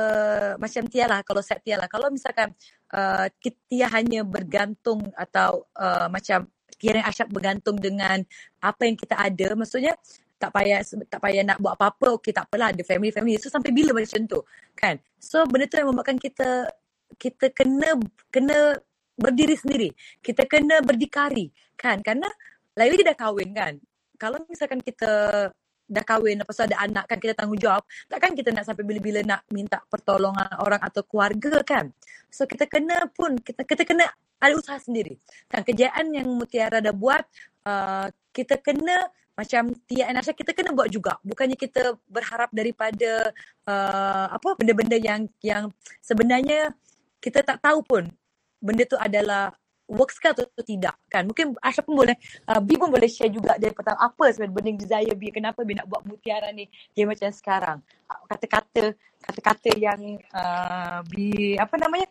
macam 0.62 0.86
Tia 0.86 1.10
lah 1.10 1.20
kalau 1.26 1.42
set 1.42 1.58
Tia 1.66 1.74
lah 1.74 1.90
kalau 1.90 2.08
misalkan 2.14 2.54
uh, 2.94 3.26
Tia 3.42 3.90
hanya 3.90 4.22
bergantung 4.22 5.02
atau 5.18 5.66
uh, 5.74 6.06
macam 6.06 6.46
kira 6.76 7.02
asyap 7.08 7.32
bergantung 7.32 7.80
dengan 7.80 8.22
apa 8.60 8.86
yang 8.86 8.94
kita 8.94 9.16
ada 9.16 9.56
maksudnya 9.56 9.96
tak 10.36 10.52
payah 10.52 10.84
tak 11.08 11.20
payah 11.24 11.42
nak 11.48 11.58
buat 11.58 11.80
apa-apa 11.80 12.20
okey 12.20 12.30
tak 12.36 12.44
apalah 12.46 12.68
ada 12.68 12.84
family 12.84 13.08
family 13.08 13.40
so 13.40 13.48
sampai 13.48 13.72
bila 13.72 13.96
macam 13.96 14.20
tu 14.28 14.40
kan? 14.76 15.00
So 15.16 15.48
benda 15.48 15.64
tu 15.64 15.80
yang 15.80 15.88
membuatkan 15.88 16.20
kita 16.20 16.68
kita 17.16 17.50
kena 17.56 17.96
kena 18.28 18.76
berdiri 19.16 19.56
sendiri. 19.56 19.90
Kita 20.20 20.44
kena 20.44 20.84
berdikari 20.84 21.48
kan? 21.80 22.04
Kerana 22.04 22.28
lagi 22.76 23.00
dah 23.00 23.16
kahwin 23.16 23.50
kan? 23.56 23.74
Kalau 24.20 24.44
misalkan 24.48 24.84
kita 24.84 25.12
dah 25.86 26.02
kahwin 26.02 26.42
lepas 26.42 26.54
tu 26.58 26.66
ada 26.66 26.76
anak 26.82 27.06
kan 27.06 27.18
kita 27.22 27.34
tanggungjawab. 27.38 27.82
Takkan 28.10 28.34
kita 28.34 28.50
nak 28.50 28.66
sampai 28.66 28.82
bila-bila 28.82 29.22
nak 29.22 29.46
minta 29.54 29.78
pertolongan 29.86 30.50
orang 30.58 30.82
atau 30.82 31.02
keluarga 31.06 31.62
kan? 31.62 31.94
So 32.28 32.44
kita 32.44 32.66
kena 32.66 33.06
pun 33.14 33.38
kita 33.38 33.62
kita 33.62 33.86
kena 33.86 34.10
ada 34.42 34.52
usaha 34.58 34.76
sendiri. 34.76 35.16
Kan 35.48 35.62
kejayaan 35.64 36.12
yang 36.12 36.28
Mutiara 36.28 36.82
dah 36.82 36.92
buat 36.92 37.22
uh, 37.64 38.10
kita 38.34 38.60
kena 38.60 39.08
macam 39.36 39.68
Tia 39.84 40.08
and 40.08 40.16
Asha 40.16 40.32
kita 40.32 40.56
kena 40.56 40.72
buat 40.72 40.88
juga. 40.88 41.20
Bukannya 41.20 41.60
kita 41.60 41.96
berharap 42.08 42.48
daripada 42.50 43.30
uh, 43.68 44.26
apa 44.32 44.56
benda-benda 44.56 44.96
yang 44.96 45.28
yang 45.44 45.68
sebenarnya 46.00 46.72
kita 47.20 47.44
tak 47.44 47.60
tahu 47.60 47.84
pun 47.84 48.08
benda 48.60 48.88
tu 48.88 48.96
adalah 48.96 49.52
works 49.86 50.18
ke 50.18 50.34
atau 50.34 50.46
tidak 50.66 50.98
kan? 51.06 51.26
Mungkin 51.26 51.54
Asha 51.62 51.80
pun 51.80 51.94
boleh 51.98 52.14
uh, 52.50 52.60
B 52.60 52.74
pun 52.74 52.90
boleh 52.90 53.06
share 53.06 53.30
juga 53.30 53.54
dari 53.56 53.72
pertama 53.72 54.02
apa 54.02 54.34
sebenarnya 54.34 54.54
burning 54.54 54.78
desire 54.78 55.14
B 55.14 55.30
kenapa 55.30 55.62
B 55.62 55.78
nak 55.78 55.86
buat 55.86 56.02
mutiara 56.04 56.50
ni. 56.50 56.66
Dia 56.92 57.06
macam 57.06 57.30
sekarang. 57.30 57.78
Uh, 58.10 58.22
kata-kata 58.26 58.94
kata-kata 59.22 59.70
yang 59.78 60.00
uh, 60.34 61.00
B 61.06 61.54
apa 61.56 61.74
namanya? 61.78 62.10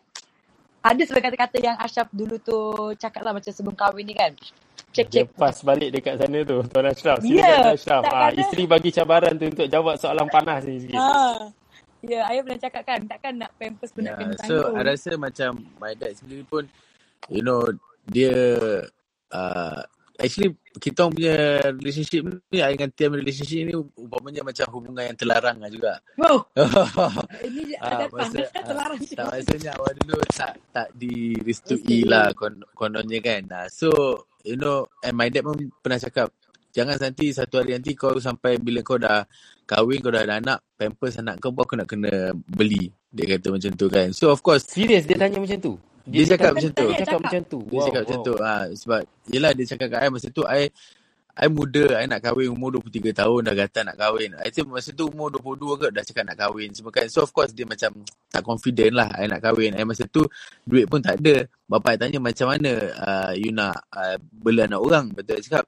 Ada 0.86 1.02
sebagai 1.02 1.34
kata-kata 1.34 1.56
yang 1.58 1.76
Ashraf 1.82 2.06
dulu 2.14 2.38
tu 2.38 2.58
cakap 2.94 3.26
lah 3.26 3.34
macam 3.34 3.50
sebelum 3.50 3.74
kahwin 3.74 4.06
ni 4.06 4.14
kan. 4.14 4.32
Cek 4.96 5.06
cek. 5.12 5.26
pas 5.36 5.52
balik 5.60 5.92
dekat 5.92 6.16
sana 6.16 6.38
tu 6.46 6.56
Tuan 6.72 6.86
Ashraf. 6.88 7.18
Silakan 7.20 7.44
yeah, 7.44 7.76
Ashraf. 7.76 8.02
ha, 8.08 8.32
isteri 8.32 8.64
bagi 8.64 8.88
cabaran 8.94 9.36
tu 9.36 9.50
untuk 9.50 9.68
jawab 9.68 10.00
soalan 10.00 10.24
panas 10.32 10.64
ni 10.64 10.80
sikit. 10.80 10.96
Ha. 10.96 11.52
Ya, 12.06 12.22
yeah, 12.22 12.30
ayah 12.30 12.40
pernah 12.46 12.60
cakap 12.60 12.82
kan, 12.86 13.00
takkan 13.08 13.34
nak 13.34 13.50
pampers 13.58 13.90
pun 13.90 14.06
yeah, 14.06 14.14
nak 14.14 14.20
kena 14.20 14.34
So, 14.46 14.56
I 14.72 14.82
rasa 14.86 15.10
macam 15.18 15.50
my 15.82 15.92
dad 15.98 16.12
sendiri 16.14 16.44
pun 16.46 16.64
you 17.30 17.42
know 17.42 17.62
dia 18.06 18.32
uh, 19.34 19.80
actually 20.16 20.56
kita 20.76 21.08
punya 21.08 21.60
relationship 21.72 22.28
ni 22.52 22.60
dengan 22.60 22.88
tiap 22.92 23.16
relationship 23.16 23.60
ni 23.64 23.74
umpamanya 23.76 24.44
macam 24.44 24.66
hubungan 24.72 25.04
yang 25.08 25.16
terlarang 25.16 25.56
lah 25.60 25.70
juga. 25.72 25.92
Wow. 26.20 26.44
Ini 27.48 27.80
ada 27.80 28.04
uh, 28.04 28.12
masa, 28.12 28.38
terlarang 28.52 29.00
uh, 29.00 29.08
tak 29.16 29.26
maksudnya 29.32 29.70
awal 29.76 29.92
dulu 30.04 30.18
tak 30.32 30.52
tak 30.72 30.88
direstui 30.96 32.04
lah 32.04 32.32
kon, 32.36 32.60
kononnya 32.76 33.20
kan. 33.24 33.42
Uh, 33.48 33.68
so 33.72 33.88
you 34.44 34.56
know, 34.56 34.84
and 35.00 35.16
my 35.16 35.32
dad 35.32 35.44
pun 35.44 35.56
pernah 35.80 36.00
cakap, 36.00 36.28
jangan 36.76 37.00
nanti 37.00 37.32
satu 37.32 37.64
hari 37.64 37.76
nanti 37.76 37.96
kau 37.96 38.16
sampai 38.20 38.60
bila 38.60 38.84
kau 38.84 39.00
dah 39.00 39.24
kahwin, 39.64 40.00
kau 40.04 40.12
dah 40.12 40.22
ada 40.28 40.38
anak, 40.38 40.58
pampers 40.76 41.18
anak 41.20 41.40
kau 41.40 41.52
pun 41.52 41.64
aku 41.64 41.74
nak 41.76 41.88
kena 41.88 42.36
beli. 42.36 42.92
Dia 43.08 43.36
kata 43.36 43.48
macam 43.48 43.72
tu 43.72 43.86
kan. 43.88 44.12
So 44.12 44.28
of 44.28 44.44
course, 44.44 44.68
Serius 44.68 45.08
dia 45.08 45.16
tanya 45.16 45.40
macam 45.40 45.56
tu? 45.56 45.74
Dia 46.06 46.22
cakap 46.22 46.54
macam 46.54 46.70
tu. 46.70 46.86
Dia 46.86 46.98
cakap 47.02 47.18
macam 47.18 47.42
tu. 47.42 47.58
Dia 47.66 47.80
cakap 47.90 48.00
macam 48.06 48.18
tu. 48.22 48.34
Ha, 48.38 48.54
sebab, 48.78 49.00
yelah 49.26 49.50
dia 49.50 49.64
cakap 49.66 49.88
kat 49.90 50.00
I 50.06 50.08
masa 50.08 50.28
tu, 50.30 50.42
I, 50.46 50.70
I 51.36 51.46
muda, 51.50 51.98
I 51.98 52.06
nak 52.06 52.22
kahwin 52.22 52.48
umur 52.48 52.78
23 52.78 53.12
tahun, 53.12 53.40
dah 53.44 53.54
kata 53.58 53.78
nak 53.92 53.96
kahwin. 53.98 54.30
I 54.40 54.48
think 54.54 54.70
masa 54.70 54.94
tu 54.94 55.10
umur 55.10 55.34
22 55.34 55.82
ke, 55.82 55.86
dah 55.90 56.02
cakap 56.06 56.24
nak 56.30 56.38
kahwin. 56.38 56.70
Semua 56.72 56.94
kan. 56.94 57.10
So 57.10 57.26
of 57.26 57.30
course 57.34 57.50
dia 57.50 57.66
macam 57.66 57.92
tak 58.32 58.42
confident 58.46 58.94
lah, 58.94 59.10
I 59.18 59.26
nak 59.26 59.42
kahwin. 59.42 59.74
I 59.74 59.82
masa 59.82 60.06
tu, 60.06 60.24
duit 60.62 60.86
pun 60.86 61.02
tak 61.02 61.18
ada. 61.20 61.50
Bapak 61.66 61.98
I 61.98 61.98
tanya 61.98 62.18
macam 62.22 62.46
mana 62.54 62.72
uh, 63.02 63.32
you 63.34 63.50
nak 63.50 63.84
uh, 63.90 64.16
bela 64.30 64.70
anak 64.70 64.80
orang. 64.80 65.10
Betul 65.10 65.42
I 65.42 65.44
cakap, 65.44 65.64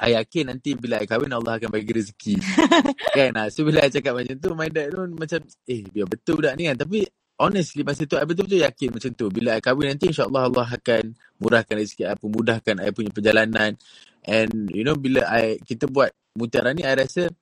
I 0.00 0.16
yakin 0.16 0.56
nanti 0.56 0.72
bila 0.72 0.96
I 0.98 1.06
kahwin, 1.06 1.30
Allah 1.36 1.60
akan 1.60 1.68
bagi 1.68 1.92
rezeki. 1.92 2.34
kan? 3.16 3.30
Ha, 3.36 3.52
so 3.52 3.62
bila 3.62 3.84
I 3.84 3.92
cakap 3.92 4.16
macam 4.16 4.34
tu, 4.40 4.48
my 4.56 4.72
dad 4.72 4.88
tu 4.88 5.04
macam, 5.12 5.38
eh 5.68 5.84
biar 5.84 6.08
betul 6.08 6.40
budak 6.40 6.56
ni 6.56 6.64
kan. 6.66 6.80
Tapi 6.80 7.04
honestly 7.40 7.80
masa 7.80 8.04
tu 8.04 8.20
I 8.20 8.28
betul-betul 8.28 8.60
yakin 8.60 8.88
macam 8.92 9.10
tu. 9.16 9.26
Bila 9.32 9.56
I 9.56 9.64
kahwin 9.64 9.96
nanti 9.96 10.12
insyaAllah 10.12 10.52
Allah 10.52 10.68
akan 10.68 11.16
murahkan 11.40 11.74
rezeki 11.80 12.04
I, 12.04 12.14
pemudahkan 12.20 12.76
I 12.84 12.92
punya 12.92 13.10
perjalanan. 13.10 13.80
And 14.20 14.68
you 14.68 14.84
know 14.84 14.94
bila 15.00 15.24
I 15.24 15.56
kita 15.64 15.88
buat 15.88 16.12
mutiara 16.36 16.76
ni 16.76 16.84
I 16.84 16.92
rasa 16.92 17.32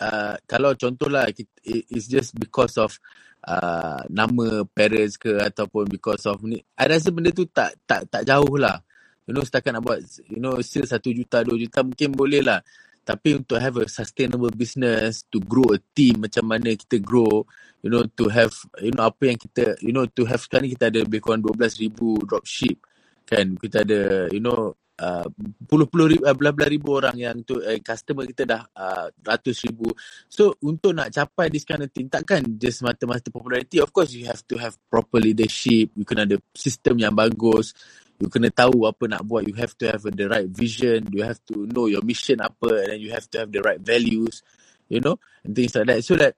uh, 0.00 0.34
kalau 0.48 0.72
contohlah 0.74 1.28
it's 1.62 2.08
just 2.08 2.32
because 2.40 2.80
of 2.80 2.96
uh, 3.44 4.00
nama 4.08 4.64
parents 4.72 5.20
ke 5.20 5.36
ataupun 5.36 5.92
because 5.92 6.24
of 6.24 6.40
ni 6.48 6.64
I 6.80 6.88
rasa 6.88 7.12
benda 7.12 7.28
tu 7.30 7.44
tak 7.44 7.76
tak 7.84 8.08
tak 8.08 8.24
jauh 8.24 8.56
lah. 8.56 8.80
You 9.28 9.36
know 9.36 9.44
setakat 9.44 9.76
nak 9.76 9.84
buat 9.84 10.00
you 10.32 10.40
know 10.40 10.56
sales 10.64 10.88
1 10.96 11.04
juta 11.04 11.44
2 11.44 11.52
juta 11.68 11.84
mungkin 11.84 12.16
boleh 12.16 12.40
lah. 12.40 12.64
Tapi 13.08 13.40
untuk 13.40 13.56
have 13.56 13.80
a 13.80 13.88
sustainable 13.88 14.52
business, 14.52 15.24
to 15.32 15.40
grow 15.40 15.64
a 15.72 15.80
team 15.96 16.20
macam 16.20 16.44
mana 16.44 16.76
kita 16.76 17.00
grow, 17.00 17.40
you 17.80 17.88
know, 17.88 18.04
to 18.04 18.28
have, 18.28 18.52
you 18.84 18.92
know, 18.92 19.08
apa 19.08 19.32
yang 19.32 19.40
kita, 19.40 19.80
you 19.80 19.96
know, 19.96 20.04
to 20.04 20.28
have 20.28 20.44
sekarang 20.44 20.68
kita 20.68 20.92
ada 20.92 21.00
lebih 21.00 21.24
kurang 21.24 21.40
12,000 21.40 21.88
dropship, 22.28 22.76
kan? 23.24 23.56
Kita 23.56 23.80
ada, 23.80 24.28
you 24.28 24.44
know, 24.44 24.76
uh, 25.00 25.24
puluh-puluh 25.64 26.06
ribu, 26.12 26.22
uh, 26.28 26.36
belah-belah 26.36 26.68
ribu 26.68 27.00
orang 27.00 27.16
yang 27.16 27.40
tu, 27.48 27.56
uh, 27.62 27.80
customer 27.80 28.28
kita 28.28 28.44
dah 28.44 28.62
uh, 28.76 29.08
ratus 29.24 29.64
ribu. 29.64 29.88
So, 30.28 30.58
untuk 30.60 30.92
nak 30.92 31.08
capai 31.14 31.48
this 31.48 31.64
kind 31.64 31.86
of 31.86 31.90
thing, 31.94 32.12
takkan 32.12 32.44
just 32.60 32.84
mata-mata 32.84 33.32
popularity. 33.32 33.80
Of 33.80 33.94
course, 33.94 34.12
you 34.12 34.28
have 34.28 34.44
to 34.52 34.60
have 34.60 34.76
proper 34.92 35.22
leadership, 35.22 35.94
you 35.96 36.04
kena 36.04 36.28
ada 36.28 36.36
sistem 36.52 37.00
yang 37.00 37.14
bagus, 37.14 37.72
you 38.18 38.26
kena 38.26 38.50
tahu 38.50 38.86
apa 38.86 39.06
nak 39.06 39.22
buat. 39.22 39.46
You 39.46 39.54
have 39.58 39.74
to 39.78 39.90
have 39.90 40.02
the 40.02 40.26
right 40.26 40.50
vision. 40.50 41.06
You 41.14 41.22
have 41.22 41.38
to 41.50 41.66
know 41.70 41.86
your 41.86 42.02
mission 42.02 42.42
apa 42.42 42.86
and 42.86 42.88
then 42.94 43.00
you 43.00 43.14
have 43.14 43.30
to 43.30 43.46
have 43.46 43.50
the 43.54 43.62
right 43.62 43.78
values. 43.78 44.42
You 44.88 45.04
know, 45.04 45.20
and 45.44 45.52
things 45.52 45.76
like 45.76 45.86
that. 45.92 46.00
So 46.00 46.16
that 46.16 46.34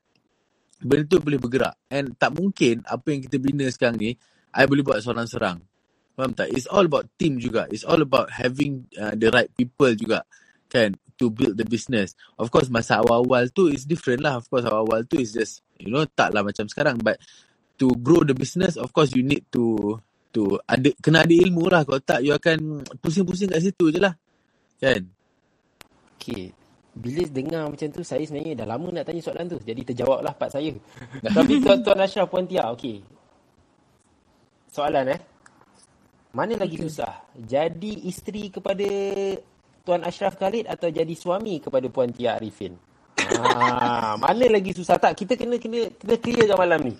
benda 0.82 1.06
tu 1.06 1.22
boleh 1.22 1.38
bergerak. 1.38 1.78
And 1.86 2.16
tak 2.18 2.34
mungkin 2.34 2.82
apa 2.88 3.14
yang 3.14 3.22
kita 3.22 3.36
bina 3.38 3.68
sekarang 3.70 4.00
ni, 4.00 4.16
I 4.50 4.66
boleh 4.66 4.82
buat 4.82 4.98
seorang 5.04 5.28
serang. 5.30 5.58
Faham 6.18 6.34
tak? 6.34 6.50
It's 6.50 6.66
all 6.66 6.82
about 6.82 7.06
team 7.14 7.38
juga. 7.38 7.70
It's 7.70 7.86
all 7.86 8.02
about 8.02 8.34
having 8.34 8.90
uh, 8.98 9.14
the 9.14 9.30
right 9.30 9.48
people 9.54 9.94
juga. 9.94 10.26
Kan? 10.66 10.98
To 11.22 11.30
build 11.30 11.60
the 11.60 11.68
business. 11.68 12.18
Of 12.34 12.50
course, 12.50 12.72
masa 12.72 12.98
awal-awal 13.04 13.52
tu 13.54 13.70
is 13.70 13.86
different 13.86 14.24
lah. 14.24 14.40
Of 14.40 14.50
course, 14.50 14.66
awal-awal 14.66 15.06
tu 15.06 15.20
is 15.22 15.30
just, 15.30 15.62
you 15.78 15.92
know, 15.92 16.02
tak 16.10 16.34
lah 16.34 16.42
macam 16.42 16.66
sekarang. 16.66 16.98
But 16.98 17.22
to 17.78 17.94
grow 18.02 18.26
the 18.26 18.34
business, 18.34 18.74
of 18.74 18.90
course, 18.90 19.14
you 19.14 19.22
need 19.22 19.46
to 19.54 19.94
tu 20.30 20.54
ada 20.66 20.88
kena 21.02 21.26
ada 21.26 21.34
ilmu 21.34 21.66
lah 21.66 21.82
kalau 21.82 22.00
tak 22.02 22.22
you 22.22 22.30
akan 22.30 22.86
pusing-pusing 23.02 23.50
kat 23.50 23.62
situ 23.66 23.90
je 23.90 23.98
lah 23.98 24.14
kan 24.78 25.02
Okay. 26.20 26.52
Bila 26.92 27.24
dengar 27.32 27.64
macam 27.72 27.88
tu, 27.88 28.04
saya 28.04 28.20
sebenarnya 28.28 28.60
dah 28.60 28.68
lama 28.76 28.92
nak 28.92 29.08
tanya 29.08 29.24
soalan 29.24 29.48
tu. 29.48 29.58
Jadi 29.64 29.80
terjawab 29.88 30.20
lah 30.20 30.36
part 30.36 30.52
saya. 30.52 30.68
Tapi 31.40 31.64
Tuan, 31.64 31.80
Tuan 31.80 31.96
Ashraf 32.04 32.28
Puan 32.28 32.44
Tia, 32.44 32.68
okay. 32.68 33.00
Soalan 34.68 35.16
eh. 35.16 35.20
Mana 36.36 36.60
lagi 36.60 36.76
susah? 36.76 37.24
Jadi 37.34 38.04
isteri 38.06 38.52
kepada 38.52 38.86
Tuan 39.82 40.04
Ashraf 40.04 40.36
Khalid 40.36 40.68
atau 40.68 40.92
jadi 40.92 41.14
suami 41.16 41.58
kepada 41.58 41.88
Puan 41.88 42.12
Tia 42.12 42.36
Arifin? 42.36 42.76
Ah, 43.40 44.14
mana 44.22 44.46
lagi 44.46 44.76
susah 44.76 45.00
tak? 45.00 45.16
Kita 45.16 45.34
kena 45.34 45.56
kena 45.56 45.90
kena 45.96 46.14
clearkan 46.20 46.58
malam 46.58 46.80
ni. 46.86 46.94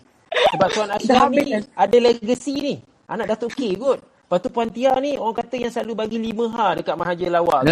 Sebab 0.56 0.68
Tuan 0.74 0.90
Ashraf 0.90 1.28
ni 1.30 1.60
ada 1.76 1.96
legacy 2.00 2.54
ni. 2.58 2.74
Anak 3.10 3.26
Datuk 3.34 3.52
K 3.58 3.74
kot. 3.74 3.98
Lepas 4.00 4.38
tu 4.46 4.48
Puan 4.54 4.70
Tia 4.70 4.94
ni 5.02 5.18
orang 5.18 5.34
kata 5.34 5.58
yang 5.58 5.72
selalu 5.74 5.92
bagi 5.98 6.18
5 6.22 6.54
ha 6.54 6.66
dekat 6.78 6.94
Mahaja 6.94 7.26
Lawak. 7.26 7.62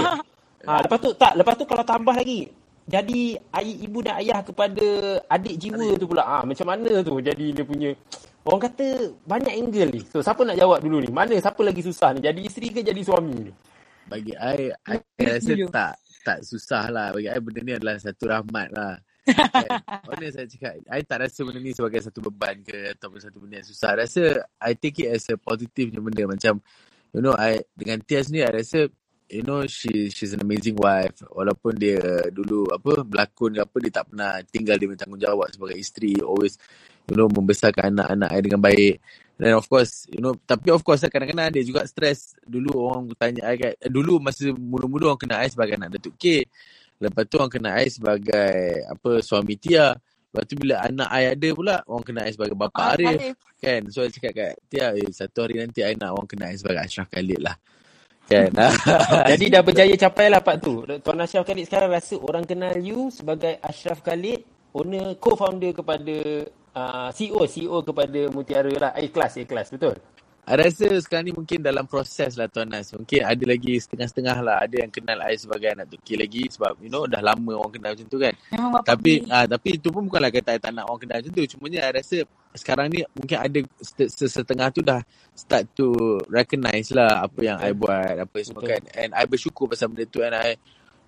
ha, 0.68 0.72
lepas 0.80 0.98
tu 0.98 1.10
tak, 1.12 1.32
lepas 1.36 1.54
tu 1.60 1.64
kalau 1.68 1.84
tambah 1.84 2.16
lagi 2.16 2.48
jadi 2.90 3.38
ayah, 3.54 3.76
ibu 3.86 3.98
dan 4.02 4.18
ayah 4.18 4.40
kepada 4.40 4.86
adik 5.28 5.54
jiwa 5.60 5.94
tu 6.00 6.08
pula. 6.08 6.24
Ah, 6.24 6.42
macam 6.42 6.66
mana 6.66 7.04
tu 7.04 7.20
jadi 7.20 7.46
dia 7.52 7.64
punya 7.68 7.92
Orang 8.40 8.64
kata 8.64 9.12
banyak 9.28 9.52
angle 9.52 10.00
ni. 10.00 10.00
So 10.08 10.24
siapa 10.24 10.40
nak 10.48 10.56
jawab 10.56 10.80
dulu 10.80 11.04
ni? 11.04 11.12
Mana 11.12 11.36
siapa 11.36 11.60
lagi 11.60 11.84
susah 11.84 12.16
ni? 12.16 12.24
Jadi 12.24 12.48
isteri 12.48 12.72
ke 12.72 12.80
jadi 12.80 12.98
suami 13.04 13.36
ni? 13.36 13.52
bagi 14.10 14.34
I, 14.34 14.74
I 14.90 14.98
rasa 15.22 15.54
tak 15.70 15.92
tak 16.26 16.38
susah 16.42 16.90
lah 16.90 17.14
bagi 17.14 17.30
I 17.30 17.38
benda 17.38 17.60
ni 17.62 17.72
adalah 17.78 17.96
satu 18.02 18.26
rahmat 18.26 18.68
lah? 18.74 18.98
Honest 20.10 20.34
saya 20.36 20.46
cakap 20.46 20.72
I 20.88 21.00
tak 21.02 21.18
rasa 21.26 21.40
benda 21.46 21.60
ni 21.62 21.72
sebagai 21.72 22.00
satu 22.02 22.20
beban 22.24 22.60
ke 22.62 22.94
Ataupun 22.96 23.20
satu 23.20 23.38
benda 23.42 23.60
yang 23.62 23.68
susah. 23.68 23.94
I 23.94 23.96
rasa 24.06 24.22
I 24.58 24.72
take 24.76 25.04
it 25.04 25.08
as 25.14 25.26
a 25.30 25.36
positive 25.36 25.92
punya 25.92 26.02
benda. 26.02 26.22
Macam 26.30 26.54
You 27.14 27.20
know 27.22 27.34
I 27.34 27.62
Dengan 27.74 28.02
Tias 28.04 28.30
ni 28.30 28.42
I 28.42 28.50
rasa 28.50 28.88
You 29.30 29.42
know 29.46 29.66
she 29.66 30.10
She's 30.10 30.34
an 30.34 30.42
amazing 30.42 30.78
wife. 30.78 31.22
Walaupun 31.30 31.78
dia 31.78 32.00
dulu 32.30 32.70
Apa 32.70 33.02
Berlakon 33.06 33.56
ke 33.56 33.60
apa 33.62 33.76
Dia 33.82 33.92
tak 34.02 34.04
pernah 34.12 34.32
tinggal 34.46 34.76
Dia 34.78 34.88
bertanggungjawab 34.90 35.48
sebagai 35.54 35.76
isteri 35.78 36.18
Always 36.22 36.58
You 37.06 37.14
know 37.18 37.28
Membesarkan 37.30 37.94
anak-anak 37.94 38.30
I 38.30 38.40
dengan 38.42 38.60
baik. 38.62 38.94
Then 39.40 39.56
of 39.56 39.66
course 39.70 40.06
You 40.10 40.20
know 40.22 40.34
Tapi 40.36 40.70
of 40.74 40.82
course 40.82 41.06
Kadang-kadang 41.06 41.50
ada 41.54 41.60
juga 41.62 41.86
stress. 41.86 42.34
Dulu 42.42 42.74
orang 42.76 43.10
tanya 43.18 43.50
I 43.50 43.58
kat, 43.58 43.74
Dulu 43.86 44.18
masa 44.18 44.50
mula-mula 44.54 45.14
Orang 45.14 45.20
kenal 45.22 45.42
I 45.42 45.48
sebagai 45.50 45.78
anak 45.78 45.98
Datuk 45.98 46.18
K 46.18 46.44
Lepas 47.00 47.24
tu 47.32 47.40
orang 47.40 47.48
kenal 47.48 47.74
I 47.80 47.88
sebagai 47.88 48.84
apa 48.84 49.10
suami 49.24 49.56
Tia. 49.56 49.96
Lepas 50.30 50.44
tu 50.44 50.54
bila 50.60 50.84
anak 50.84 51.08
I 51.10 51.32
ada 51.32 51.48
pula 51.56 51.76
orang 51.88 52.04
kenal 52.04 52.28
I 52.28 52.32
sebagai 52.36 52.54
bapa 52.54 52.76
Ah, 52.76 52.92
Arif. 52.94 53.16
Arif. 53.16 53.36
Kan? 53.56 53.82
So 53.88 54.04
I 54.04 54.12
cakap 54.12 54.32
kat 54.36 54.52
Tia, 54.68 54.92
eh, 54.92 55.08
satu 55.08 55.48
hari 55.48 55.64
nanti 55.64 55.80
I 55.80 55.96
nak 55.96 56.12
orang 56.12 56.28
kenal 56.28 56.52
I 56.52 56.60
sebagai 56.60 56.84
Ashraf 56.84 57.08
Khalid 57.08 57.40
lah. 57.40 57.56
Kan? 58.28 58.52
Jadi 59.32 59.44
dah 59.48 59.62
berjaya 59.64 59.94
capai 59.96 60.28
lah 60.28 60.44
part 60.44 60.60
tu. 60.60 60.84
Tuan 61.00 61.18
Ashraf 61.24 61.48
Khalid 61.48 61.64
sekarang 61.64 61.90
rasa 61.90 62.14
orang 62.20 62.44
kenal 62.44 62.76
you 62.76 63.08
sebagai 63.08 63.56
Ashraf 63.64 64.04
Khalid, 64.04 64.44
owner, 64.76 65.16
co-founder 65.16 65.72
kepada 65.72 66.16
uh, 66.76 67.08
CEO, 67.16 67.42
CEO 67.48 67.80
kepada 67.80 68.28
Mutiara 68.28 68.70
lah. 68.76 68.92
A-Class, 68.92 69.40
A-Class. 69.40 69.72
Betul? 69.72 69.96
Rasa 70.50 70.90
sekarang 70.98 71.30
ni 71.30 71.34
mungkin 71.34 71.62
dalam 71.62 71.86
proses 71.86 72.34
lah 72.34 72.50
Tuan 72.50 72.66
Nas. 72.66 72.90
Mungkin 72.90 73.22
ada 73.22 73.44
lagi 73.46 73.78
setengah-setengah 73.78 74.36
lah. 74.42 74.56
Ada 74.66 74.82
yang 74.82 74.90
kenal 74.90 75.22
I 75.22 75.38
sebagai 75.38 75.70
anak 75.70 75.94
Tuki 75.94 76.18
lagi. 76.18 76.50
Sebab 76.50 76.74
you 76.82 76.90
know 76.90 77.06
dah 77.06 77.22
lama 77.22 77.54
orang 77.54 77.70
kenal 77.78 77.94
macam 77.94 78.06
tu 78.10 78.18
kan. 78.18 78.34
Memang 78.50 78.82
Tapi 78.82 79.22
ni. 79.22 79.30
ah 79.30 79.46
tapi 79.46 79.78
itu 79.78 79.88
pun 79.94 80.10
bukanlah 80.10 80.34
kata 80.34 80.58
I 80.58 80.60
tak 80.60 80.74
nak 80.74 80.90
orang 80.90 81.00
kenal 81.06 81.16
macam 81.22 81.32
tu. 81.38 81.42
Cumanya 81.54 81.86
I 81.86 81.90
rasa 82.02 82.18
sekarang 82.50 82.90
ni 82.90 83.06
mungkin 83.14 83.38
ada 83.38 83.58
set- 83.78 84.10
setengah 84.10 84.68
tu 84.74 84.82
dah 84.82 84.98
start 85.38 85.70
to 85.78 86.18
recognize 86.26 86.90
lah 86.90 87.22
apa 87.22 87.40
yang 87.46 87.58
I 87.62 87.70
buat, 87.70 88.18
apa 88.18 88.36
semua 88.42 88.66
Betul. 88.66 88.72
kan. 88.74 88.82
And 88.98 89.10
I 89.14 89.24
bersyukur 89.30 89.70
pasal 89.70 89.86
benda 89.94 90.04
tu 90.10 90.18
and 90.26 90.34
I 90.34 90.58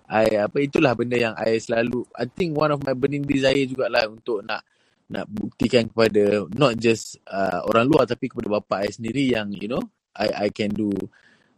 I 0.07 0.39
apa 0.39 0.59
itulah 0.63 0.95
benda 0.95 1.19
yang 1.19 1.35
I 1.35 1.59
selalu 1.59 2.07
I 2.15 2.31
think 2.31 2.55
one 2.55 2.71
of 2.71 2.79
my 2.83 2.95
burning 2.95 3.27
desire 3.27 3.59
jugalah 3.67 4.07
untuk 4.07 4.39
nak 4.43 4.63
nak 5.13 5.29
buktikan 5.29 5.85
kepada 5.85 6.49
not 6.57 6.73
just 6.81 7.21
uh, 7.29 7.61
orang 7.69 7.85
luar 7.85 8.09
tapi 8.09 8.33
kepada 8.33 8.49
bapa 8.49 8.81
I 8.81 8.89
sendiri 8.89 9.29
yang 9.29 9.53
you 9.53 9.69
know 9.69 9.85
I 10.17 10.45
I 10.45 10.47
can 10.49 10.73
do 10.73 10.89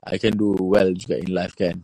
I 0.04 0.20
can 0.20 0.36
do 0.36 0.54
well 0.60 0.92
juga 0.92 1.16
in 1.18 1.32
life 1.32 1.56
kan. 1.56 1.80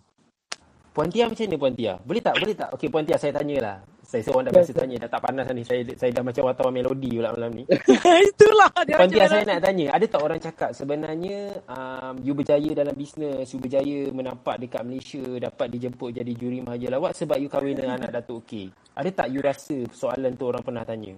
Puan 0.92 1.08
Tia 1.08 1.24
macam 1.24 1.48
mana 1.48 1.56
Puan 1.56 1.74
Tia? 1.74 1.96
Boleh 2.04 2.20
tak? 2.20 2.36
Boleh 2.36 2.56
tak? 2.56 2.70
Okey 2.76 2.92
Puan 2.92 3.08
Tia 3.08 3.16
saya 3.16 3.32
tanyalah. 3.32 3.80
Saya 4.04 4.28
seorang 4.28 4.52
dah 4.52 4.54
biasa 4.60 4.72
tanya. 4.76 4.96
Dah 5.08 5.10
tak 5.16 5.22
panas 5.24 5.48
dah 5.48 5.56
ni. 5.56 5.64
Saya, 5.64 5.82
saya 5.96 6.12
dah 6.12 6.20
macam 6.20 6.44
wartawan 6.52 6.74
melodi 6.76 7.16
pula 7.16 7.32
malam 7.32 7.52
ni. 7.56 7.64
Itulah 8.30 8.72
dia 8.84 9.00
Puan 9.00 9.08
Tia 9.08 9.26
saya 9.32 9.48
nak 9.48 9.64
tanya. 9.64 9.88
Ada 9.96 10.06
tak 10.12 10.22
orang 10.22 10.40
cakap 10.44 10.76
sebenarnya 10.76 11.64
um, 11.64 12.20
you 12.20 12.36
berjaya 12.36 12.76
dalam 12.76 12.92
bisnes. 12.92 13.48
You 13.48 13.64
berjaya 13.64 14.12
menampak 14.12 14.60
dekat 14.60 14.84
Malaysia. 14.84 15.24
Dapat 15.24 15.68
dijemput 15.72 16.12
jadi 16.12 16.32
juri 16.36 16.60
Mahaja 16.60 16.92
Lawak 16.92 17.16
sebab 17.16 17.40
you 17.40 17.48
kahwin 17.48 17.80
dengan 17.80 17.96
anak 17.96 18.12
Datuk 18.20 18.44
K. 18.44 18.68
Ada 19.00 19.10
tak 19.16 19.28
you 19.32 19.40
rasa 19.40 19.88
soalan 19.96 20.36
tu 20.36 20.44
orang 20.44 20.60
pernah 20.60 20.84
tanya? 20.84 21.16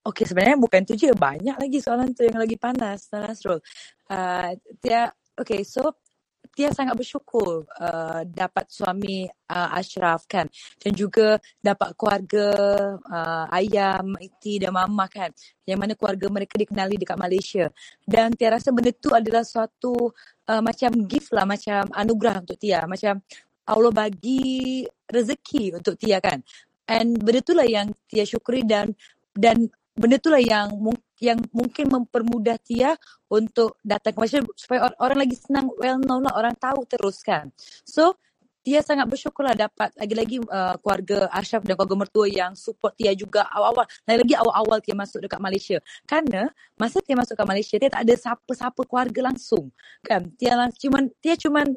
Okey, 0.00 0.24
sebenarnya 0.24 0.56
bukan 0.56 0.80
tu 0.88 0.96
je. 0.96 1.12
Banyak 1.12 1.60
lagi 1.60 1.78
soalan 1.84 2.16
tu 2.16 2.24
yang 2.24 2.40
lagi 2.40 2.56
panas, 2.56 3.12
Nasrul. 3.12 3.60
Uh, 4.08 4.56
Tia, 4.80 5.12
okay, 5.36 5.60
so 5.60 5.92
Tia 6.50 6.74
sangat 6.74 6.98
bersyukur 6.98 7.62
uh, 7.78 8.26
dapat 8.26 8.66
suami 8.72 9.28
uh, 9.28 9.70
Ashraf 9.76 10.26
kan 10.26 10.50
dan 10.82 10.92
juga 10.98 11.38
dapat 11.62 11.94
keluarga 11.94 12.46
uh, 12.96 13.46
ayah, 13.54 14.02
Mak 14.02 14.22
Iti 14.24 14.58
dan 14.58 14.74
mama 14.74 15.06
kan 15.06 15.30
yang 15.62 15.78
mana 15.78 15.94
keluarga 15.94 16.26
mereka 16.26 16.58
dikenali 16.58 16.98
dekat 16.98 17.18
Malaysia 17.20 17.64
dan 18.02 18.34
Tia 18.34 18.50
rasa 18.50 18.74
benda 18.74 18.90
tu 18.90 19.14
adalah 19.14 19.46
suatu 19.46 20.10
uh, 20.50 20.62
macam 20.64 20.90
gift 21.06 21.30
lah 21.30 21.46
macam 21.46 21.86
anugerah 21.94 22.42
untuk 22.42 22.58
Tia 22.58 22.82
macam 22.82 23.22
Allah 23.70 23.92
bagi 23.94 24.82
rezeki 25.06 25.78
untuk 25.78 25.94
Tia 26.02 26.18
kan 26.18 26.42
and 26.90 27.14
benda 27.22 27.46
tu 27.46 27.54
lah 27.54 27.68
yang 27.68 27.94
Tia 28.10 28.26
syukuri 28.26 28.66
dan 28.66 28.90
dan 29.30 29.70
benda 29.94 30.16
tu 30.16 30.30
lah 30.30 30.42
yang 30.42 30.70
yang 31.20 31.38
mungkin 31.52 31.86
mempermudah 31.90 32.56
Tia 32.62 32.96
untuk 33.28 33.76
datang 33.84 34.16
ke 34.16 34.18
Malaysia 34.22 34.40
supaya 34.56 34.88
or- 34.88 34.98
orang 35.02 35.18
lagi 35.26 35.36
senang 35.36 35.68
well 35.76 35.98
known 36.00 36.24
lah 36.24 36.34
orang 36.38 36.56
tahu 36.56 36.86
terus 36.88 37.20
kan 37.20 37.52
so 37.84 38.16
Tia 38.60 38.84
sangat 38.84 39.08
bersyukur 39.08 39.40
lah 39.40 39.56
dapat 39.56 39.88
lagi-lagi 39.96 40.36
uh, 40.44 40.76
keluarga 40.84 41.32
Ashraf 41.32 41.64
dan 41.64 41.80
keluarga 41.80 41.96
mertua 41.96 42.28
yang 42.28 42.52
support 42.52 42.92
Tia 42.92 43.16
juga 43.16 43.48
awal-awal. 43.48 43.88
Lagi-lagi 44.04 44.36
awal-awal 44.36 44.78
Tia 44.84 44.92
masuk 44.92 45.24
dekat 45.24 45.40
Malaysia. 45.40 45.80
Kerana 46.04 46.52
masa 46.76 47.00
Tia 47.00 47.16
masuk 47.16 47.40
ke 47.40 47.44
Malaysia, 47.48 47.80
Tia 47.80 47.88
tak 47.88 48.04
ada 48.04 48.14
siapa-siapa 48.20 48.84
keluarga 48.84 49.32
langsung. 49.32 49.72
Kan? 50.04 50.28
Tia, 50.36 50.52
cuman, 50.76 51.08
Tia 51.24 51.40
cuman 51.40 51.72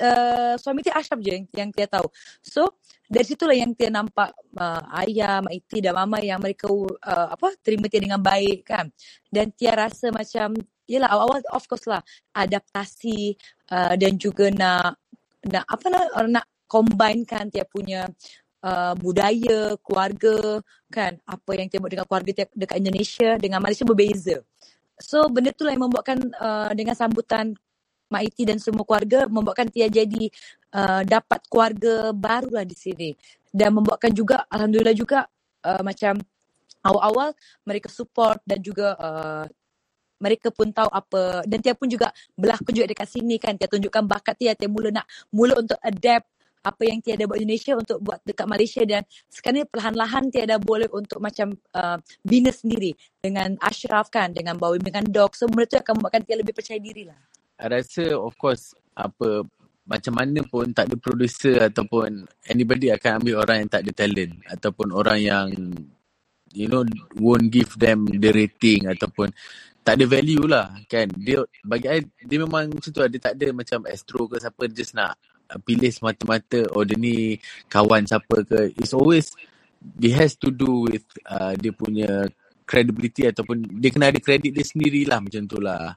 uh, 0.00 0.54
suami 0.60 0.80
Tia 0.84 0.96
Ashraf 0.96 1.20
je 1.20 1.30
yang, 1.36 1.44
yang 1.54 1.70
Tia 1.72 1.88
tahu. 1.88 2.06
So, 2.42 2.78
dari 3.06 3.26
situlah 3.26 3.54
yang 3.54 3.72
Tia 3.72 3.90
nampak 3.92 4.34
uh, 4.58 4.82
ayah, 5.06 5.40
Mak 5.40 5.54
Iti 5.54 5.78
dan 5.84 5.94
Mama 5.94 6.18
yang 6.18 6.42
mereka 6.42 6.68
uh, 6.70 7.28
apa 7.32 7.54
terima 7.62 7.86
Tia 7.86 8.02
dengan 8.02 8.20
baik 8.20 8.66
kan. 8.66 8.90
Dan 9.30 9.54
Tia 9.54 9.74
rasa 9.74 10.10
macam, 10.10 10.58
yelah 10.86 11.10
awal-awal 11.10 11.42
of 11.50 11.64
course 11.66 11.86
lah 11.90 11.98
adaptasi 12.30 13.34
uh, 13.74 13.98
dan 13.98 14.14
juga 14.14 14.54
nak 14.54 15.02
nak 15.46 15.66
apa 15.66 15.86
nak 15.90 16.06
nak 16.30 16.46
combinekan 16.66 17.50
Tia 17.50 17.66
punya 17.66 18.06
uh, 18.66 18.94
budaya, 18.98 19.74
keluarga 19.82 20.62
kan. 20.90 21.18
Apa 21.26 21.58
yang 21.58 21.70
buat 21.70 21.90
dengan 21.90 22.06
keluarga 22.06 22.30
Tia 22.42 22.46
dekat 22.54 22.76
Indonesia 22.82 23.28
dengan 23.38 23.62
Malaysia 23.62 23.86
berbeza. 23.86 24.42
So 24.96 25.28
benda 25.28 25.52
tu 25.52 25.68
lah 25.68 25.76
yang 25.76 25.84
membuatkan 25.86 26.18
uh, 26.40 26.72
dengan 26.72 26.96
sambutan 26.96 27.52
Mak 28.06 28.22
Iti 28.22 28.42
dan 28.46 28.62
semua 28.62 28.86
keluarga 28.86 29.26
membuatkan 29.26 29.66
Tia 29.66 29.90
jadi 29.90 30.30
uh, 30.74 31.02
dapat 31.02 31.42
keluarga 31.50 32.14
baru 32.14 32.62
lah 32.62 32.64
di 32.66 32.76
sini. 32.78 33.10
Dan 33.50 33.74
membuatkan 33.74 34.12
juga 34.14 34.46
Alhamdulillah 34.46 34.96
juga 34.96 35.26
uh, 35.66 35.82
macam 35.82 36.20
awal-awal 36.86 37.34
mereka 37.66 37.90
support 37.90 38.38
dan 38.46 38.62
juga 38.62 38.94
uh, 38.94 39.44
mereka 40.22 40.48
pun 40.54 40.70
tahu 40.70 40.88
apa. 40.92 41.42
Dan 41.44 41.58
Tia 41.60 41.74
pun 41.74 41.90
juga 41.90 42.14
berlakon 42.38 42.72
juga 42.72 42.86
dekat 42.94 43.08
sini 43.10 43.36
kan. 43.42 43.58
Tia 43.58 43.66
tunjukkan 43.66 44.06
bakat 44.06 44.34
Tia 44.38 44.52
Tia 44.54 44.70
mula 44.70 44.94
nak 44.94 45.06
mula 45.34 45.58
untuk 45.58 45.76
adapt 45.82 46.30
apa 46.66 46.82
yang 46.82 46.98
Tia 46.98 47.14
ada 47.14 47.30
buat 47.30 47.38
Indonesia 47.38 47.78
untuk 47.78 47.98
buat 48.02 48.18
dekat 48.22 48.46
Malaysia. 48.46 48.82
Dan 48.86 49.02
sekarang 49.26 49.62
ni 49.62 49.64
perlahan-lahan 49.66 50.24
Tia 50.30 50.46
dah 50.46 50.62
boleh 50.62 50.86
untuk 50.94 51.18
macam 51.18 51.58
uh, 51.74 51.98
bina 52.22 52.54
sendiri 52.54 52.94
dengan 53.18 53.58
Ashraf 53.58 54.14
kan 54.14 54.30
dengan 54.30 54.54
bawa 54.54 54.78
dengan 54.78 55.02
dog 55.06 55.34
so 55.34 55.50
benda 55.50 55.66
tu 55.66 55.76
akan 55.82 55.98
membuatkan 55.98 56.22
Tia 56.22 56.36
lebih 56.38 56.54
percaya 56.54 56.78
diri 56.78 57.02
lah 57.06 57.18
rasa 57.58 58.16
of 58.16 58.36
course 58.36 58.76
apa 58.96 59.44
macam 59.86 60.12
mana 60.18 60.42
pun 60.42 60.66
tak 60.74 60.90
ada 60.90 60.96
producer 60.98 61.70
ataupun 61.70 62.26
anybody 62.50 62.90
akan 62.90 63.22
ambil 63.22 63.46
orang 63.46 63.56
yang 63.64 63.70
tak 63.70 63.82
ada 63.86 63.92
talent. 63.94 64.34
Ataupun 64.50 64.90
orang 64.90 65.18
yang 65.22 65.46
you 66.50 66.66
know 66.66 66.82
won't 67.16 67.48
give 67.54 67.70
them 67.78 68.04
the 68.18 68.30
rating 68.34 68.90
ataupun 68.90 69.30
tak 69.86 70.02
ada 70.02 70.04
value 70.10 70.42
lah 70.50 70.74
kan? 70.90 71.06
Dia 71.14 71.46
bagi 71.62 71.86
I 71.86 72.02
dia 72.02 72.38
memang 72.42 72.74
macam 72.74 72.90
tu 72.90 72.98
lah. 72.98 73.06
dia 73.06 73.22
tak 73.22 73.38
ada 73.38 73.46
macam 73.54 73.78
astro 73.86 74.26
ke 74.26 74.42
siapa 74.42 74.62
just 74.74 74.98
nak 74.98 75.14
pilih 75.62 75.94
semata-mata 75.94 76.66
oh 76.74 76.82
dia 76.82 76.98
ni 76.98 77.38
kawan 77.70 78.02
siapa 78.02 78.42
ke. 78.42 78.74
It's 78.82 78.90
always 78.90 79.30
it 80.02 80.12
has 80.18 80.34
to 80.42 80.50
do 80.50 80.90
with 80.90 81.06
uh, 81.30 81.54
dia 81.54 81.70
punya 81.70 82.26
credibility 82.66 83.30
ataupun 83.30 83.78
dia 83.78 83.94
kena 83.94 84.10
ada 84.10 84.18
credit 84.18 84.50
dia 84.50 84.66
sendirilah 84.66 85.22
macam 85.22 85.46
tu 85.46 85.62
lah 85.62 85.94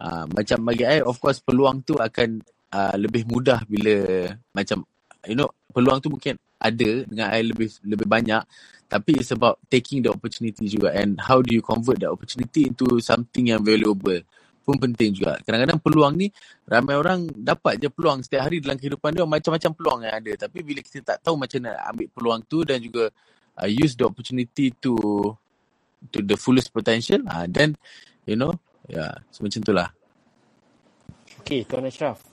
uh, 0.00 0.24
macam 0.30 0.58
bagi 0.66 0.84
I 0.86 1.02
of 1.04 1.18
course 1.18 1.42
peluang 1.42 1.84
tu 1.84 1.98
akan 1.98 2.40
uh, 2.72 2.94
lebih 2.98 3.26
mudah 3.28 3.62
bila 3.66 4.28
macam 4.54 4.86
you 5.26 5.36
know 5.38 5.50
peluang 5.70 5.98
tu 6.02 6.10
mungkin 6.10 6.38
ada 6.58 6.90
dengan 7.04 7.28
I 7.34 7.44
lebih 7.44 7.68
lebih 7.84 8.08
banyak. 8.08 8.42
Tapi 8.84 9.18
it's 9.18 9.34
about 9.34 9.58
taking 9.66 10.04
the 10.06 10.10
opportunity 10.12 10.70
juga. 10.70 10.94
And 10.94 11.18
how 11.18 11.42
do 11.42 11.50
you 11.50 11.64
convert 11.64 11.98
that 12.04 12.12
opportunity 12.14 12.70
into 12.70 13.02
something 13.02 13.50
yang 13.50 13.64
valuable 13.64 14.22
pun 14.64 14.80
penting 14.80 15.12
juga. 15.12 15.36
Kadang-kadang 15.44 15.76
peluang 15.76 16.14
ni 16.16 16.32
ramai 16.64 16.96
orang 16.96 17.28
dapat 17.28 17.76
je 17.76 17.92
peluang 17.92 18.24
setiap 18.24 18.48
hari 18.48 18.64
dalam 18.64 18.80
kehidupan 18.80 19.12
dia. 19.12 19.28
Macam-macam 19.28 19.70
peluang 19.76 20.00
yang 20.08 20.14
ada. 20.16 20.32
Tapi 20.48 20.58
bila 20.64 20.80
kita 20.80 21.04
tak 21.04 21.18
tahu 21.20 21.36
macam 21.36 21.58
nak 21.68 21.76
ambil 21.92 22.06
peluang 22.16 22.40
tu 22.48 22.64
dan 22.64 22.80
juga 22.80 23.12
uh, 23.60 23.68
use 23.68 23.94
the 23.98 24.06
opportunity 24.06 24.72
to 24.80 24.96
to 26.12 26.20
the 26.20 26.36
fullest 26.36 26.68
potential 26.74 27.20
uh, 27.30 27.46
then 27.48 27.78
you 28.28 28.36
know 28.36 28.52
ya 28.88 29.08
yeah, 29.08 29.12
so 29.32 29.44
macam 29.44 29.60
tu 29.64 29.72
lah. 29.72 29.88
Okay, 31.44 31.60
Tuan 31.68 31.84
Ashraf. 31.84 32.24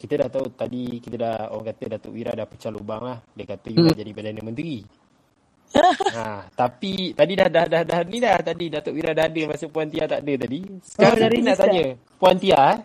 Kita 0.00 0.26
dah 0.26 0.28
tahu 0.32 0.48
tadi, 0.56 0.96
kita 0.98 1.16
dah, 1.20 1.36
orang 1.52 1.70
kata 1.70 1.84
Datuk 1.98 2.12
Wira 2.16 2.32
dah 2.32 2.48
pecah 2.48 2.72
lubang 2.72 3.04
lah. 3.04 3.18
Dia 3.36 3.44
kata 3.46 3.68
you 3.68 3.84
nak 3.84 3.94
jadi 3.94 4.10
Perdana 4.16 4.42
Menteri. 4.42 4.80
ha, 6.18 6.50
tapi 6.50 7.14
tadi 7.14 7.32
dah, 7.38 7.46
dah, 7.46 7.64
dah, 7.70 7.82
dah, 7.86 8.00
ni 8.02 8.18
dah 8.18 8.42
tadi 8.42 8.66
Datuk 8.72 8.90
Wira 8.96 9.14
dah 9.14 9.30
ada 9.30 9.42
masa 9.46 9.70
Puan 9.70 9.86
Tia 9.86 10.10
tak 10.10 10.26
ada 10.26 10.34
tadi. 10.34 10.60
Sekarang 10.82 11.14
Oh, 11.14 11.20
dah 11.20 11.28
kita 11.30 11.46
nak 11.46 11.58
tanya. 11.62 11.84
Puan 12.18 12.36
Tia, 12.42 12.58
eh? 12.74 12.78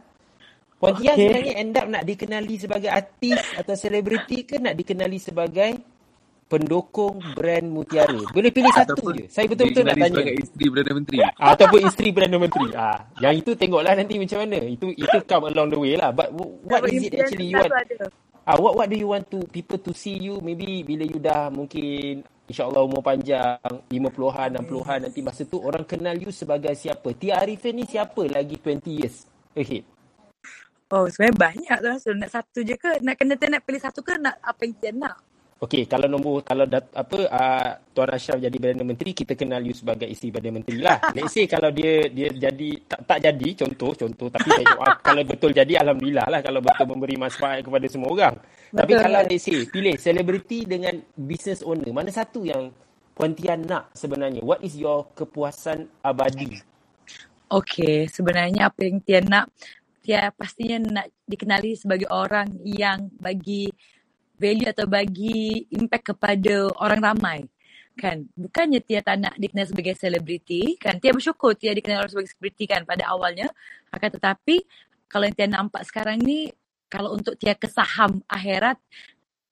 Puan 0.77 0.93
Tia 0.99 1.11
Okay. 1.15 1.17
sebenarnya 1.17 1.53
end 1.57 1.77
up 1.79 1.87
nak 1.89 2.03
dikenali 2.05 2.55
sebagai 2.61 2.91
artis 2.93 3.39
atau 3.57 3.73
selebriti 3.73 4.37
ke 4.45 4.55
nak 4.61 4.75
dikenali 4.77 5.17
sebagai 5.17 5.71
pendukung 6.55 7.19
brand 7.35 7.67
Mutiara? 7.67 8.21
Boleh 8.31 8.51
pilih 8.55 8.71
satu 8.71 8.95
Ataupun 8.95 9.11
je. 9.19 9.25
Saya 9.27 9.45
betul-betul 9.51 9.83
nak 9.83 9.95
tanya. 9.99 10.15
sebagai 10.15 10.35
isteri 10.39 10.65
Perdana 10.71 10.93
Menteri. 10.95 11.17
ataupun 11.35 11.79
isteri 11.83 12.09
Perdana 12.15 12.37
Menteri. 12.39 12.67
Ah, 12.71 12.99
yang 13.19 13.35
itu 13.35 13.51
tengoklah 13.59 13.93
nanti 13.99 14.15
macam 14.15 14.37
mana. 14.47 14.59
Itu 14.63 14.87
itu 14.95 15.17
come 15.27 15.45
along 15.51 15.67
the 15.75 15.79
way 15.79 15.93
lah. 15.99 16.15
But 16.15 16.31
what 16.63 16.87
is 16.87 17.11
it 17.11 17.13
actually 17.19 17.51
you 17.51 17.59
want? 17.59 17.75
ada. 17.75 18.07
Ah, 18.47 18.55
what 18.55 18.79
what 18.79 18.87
do 18.87 18.95
you 18.95 19.09
want 19.09 19.25
to 19.33 19.41
people 19.49 19.81
to 19.81 19.91
see 19.91 20.21
you 20.21 20.37
maybe 20.39 20.85
bila 20.85 21.01
you 21.01 21.17
dah 21.17 21.49
mungkin 21.49 22.21
insyaAllah 22.45 22.85
umur 22.85 23.01
panjang 23.01 23.57
50-an, 23.89 24.61
60-an 24.61 24.99
nanti 25.09 25.19
masa 25.25 25.49
tu 25.49 25.57
orang 25.65 25.81
kenal 25.81 26.13
you 26.13 26.29
sebagai 26.29 26.77
siapa? 26.77 27.09
Tia 27.17 27.41
Arifin 27.41 27.73
ni 27.73 27.89
siapa 27.89 28.21
lagi 28.29 28.61
20 28.61 28.85
years 29.01 29.25
ahead? 29.57 29.81
Oh 30.93 31.09
sebenarnya 31.09 31.37
banyak 31.41 31.77
tu 31.81 31.87
Rasul. 31.89 32.15
Nak 32.21 32.31
satu 32.31 32.61
je 32.61 32.77
ke? 32.77 33.01
Nak 33.01 33.17
kena 33.17 33.33
Tia 33.33 33.49
nak 33.49 33.65
pilih 33.65 33.81
satu 33.81 34.05
ke 34.05 34.13
nak 34.21 34.37
apa 34.45 34.61
yang 34.61 34.73
Tia 34.77 34.93
nak? 34.93 35.34
Okey, 35.55 35.87
kalau 35.87 36.11
nombor 36.11 36.43
kalau 36.43 36.67
dat, 36.67 36.91
apa 36.91 37.31
uh, 37.31 37.71
Tuan 37.95 38.11
Ashraf 38.11 38.43
jadi 38.43 38.51
Perdana 38.59 38.83
Menteri, 38.83 39.15
kita 39.15 39.39
kenal 39.39 39.63
you 39.63 39.71
sebagai 39.71 40.03
isteri 40.03 40.35
Perdana 40.35 40.59
Menteri 40.59 40.83
lah. 40.83 40.99
Let's 41.15 41.31
say 41.31 41.47
kalau 41.47 41.71
dia 41.71 42.11
dia 42.11 42.27
jadi 42.27 42.69
tak 42.83 43.07
tak 43.07 43.19
jadi 43.23 43.63
contoh 43.63 43.95
contoh 43.95 44.27
tapi 44.27 44.51
saya 44.51 44.67
doa 44.75 44.89
kalau 45.07 45.23
betul 45.23 45.55
jadi 45.55 45.79
alhamdulillah 45.79 46.27
lah 46.27 46.43
kalau 46.43 46.59
betul 46.59 46.91
memberi 46.91 47.15
manfaat 47.15 47.63
kepada 47.63 47.87
semua 47.87 48.11
orang. 48.11 48.35
Tapi 48.75 48.91
Betul. 48.91 49.03
kalau 49.07 49.19
let's 49.23 49.43
say 49.47 49.59
pilih 49.71 49.95
selebriti 49.95 50.59
dengan 50.67 50.99
business 51.15 51.63
owner, 51.63 51.87
mana 51.95 52.11
satu 52.11 52.43
yang 52.43 52.75
Puan 53.15 53.31
Tia 53.31 53.55
nak 53.55 53.95
sebenarnya? 53.95 54.43
What 54.43 54.59
is 54.59 54.75
your 54.75 55.07
kepuasan 55.15 55.87
abadi? 56.03 56.59
Okay, 57.47 58.11
sebenarnya 58.11 58.67
apa 58.67 58.83
yang 58.83 58.99
Tia 58.99 59.23
nak, 59.23 59.47
Tia 60.03 60.27
pastinya 60.35 60.83
nak 60.99 61.07
dikenali 61.23 61.79
sebagai 61.79 62.11
orang 62.11 62.51
yang 62.67 63.07
bagi 63.15 63.71
value 64.35 64.69
atau 64.69 64.85
bagi 64.85 65.65
impact 65.71 66.15
kepada 66.15 66.69
orang 66.79 67.01
ramai. 67.01 67.39
Kan, 67.95 68.27
bukannya 68.35 68.83
Tia 68.83 68.99
tak 68.99 69.23
nak 69.23 69.33
dikenali 69.39 69.71
sebagai 69.71 69.95
selebriti, 69.95 70.75
kan 70.75 70.99
Tia 70.99 71.15
bersyukur 71.15 71.55
Tia 71.55 71.71
dikenali 71.71 72.03
orang 72.03 72.11
sebagai 72.11 72.31
selebriti 72.35 72.67
kan 72.67 72.83
pada 72.83 73.07
awalnya. 73.07 73.47
Akan 73.87 74.11
tetapi, 74.11 74.67
kalau 75.07 75.23
yang 75.31 75.35
Tia 75.39 75.47
nampak 75.47 75.87
sekarang 75.87 76.19
ni, 76.19 76.51
kalau 76.91 77.15
untuk 77.15 77.39
Tia 77.39 77.55
ke 77.55 77.71
saham 77.71 78.19
akhirat, 78.27 78.75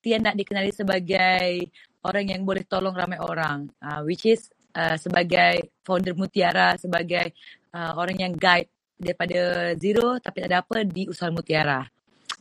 Tia 0.04 0.20
nak 0.20 0.36
dikenali 0.36 0.68
sebagai 0.76 1.72
orang 2.04 2.36
yang 2.36 2.44
boleh 2.44 2.68
tolong 2.68 2.92
ramai 2.92 3.16
orang. 3.16 3.64
Uh, 3.80 4.04
which 4.04 4.28
is 4.28 4.52
uh, 4.76 5.00
sebagai 5.00 5.72
founder 5.80 6.12
Mutiara, 6.12 6.76
sebagai 6.76 7.32
uh, 7.72 7.96
orang 7.96 8.20
yang 8.20 8.32
guide 8.36 8.68
daripada 8.94 9.72
zero 9.74 10.22
tapi 10.22 10.44
tak 10.44 10.48
ada 10.52 10.58
apa 10.62 10.84
di 10.86 11.08
usaha 11.08 11.32
Mutiara. 11.32 11.82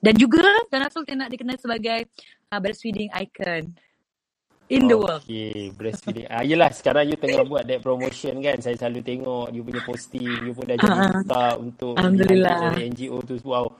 Dan 0.04 0.20
juga 0.20 0.44
Tuan 0.68 0.84
Rasul 0.84 1.08
Tia 1.08 1.16
nak 1.16 1.32
dikenali 1.32 1.56
sebagai 1.56 2.12
uh, 2.52 2.60
breastfeeding 2.60 3.08
icon 3.16 3.72
in 4.68 4.92
the 4.92 5.00
world. 5.00 5.24
Okay, 5.24 5.72
breastfeeding. 5.72 6.28
Ah, 6.28 6.44
yelah, 6.44 6.68
sekarang 6.76 7.08
you 7.08 7.16
tengah 7.16 7.48
buat 7.48 7.64
that 7.64 7.80
promotion 7.80 8.44
kan. 8.44 8.60
Saya 8.60 8.76
selalu 8.76 9.00
tengok 9.00 9.48
you 9.56 9.64
punya 9.64 9.80
posting. 9.88 10.28
You 10.44 10.52
pun 10.52 10.68
dah 10.68 10.76
jadi 10.76 11.00
duta 11.24 11.46
untuk 11.56 11.96
Alhamdulillah. 11.96 12.76
NGO 12.84 13.18
tu. 13.24 13.40
Wow. 13.48 13.72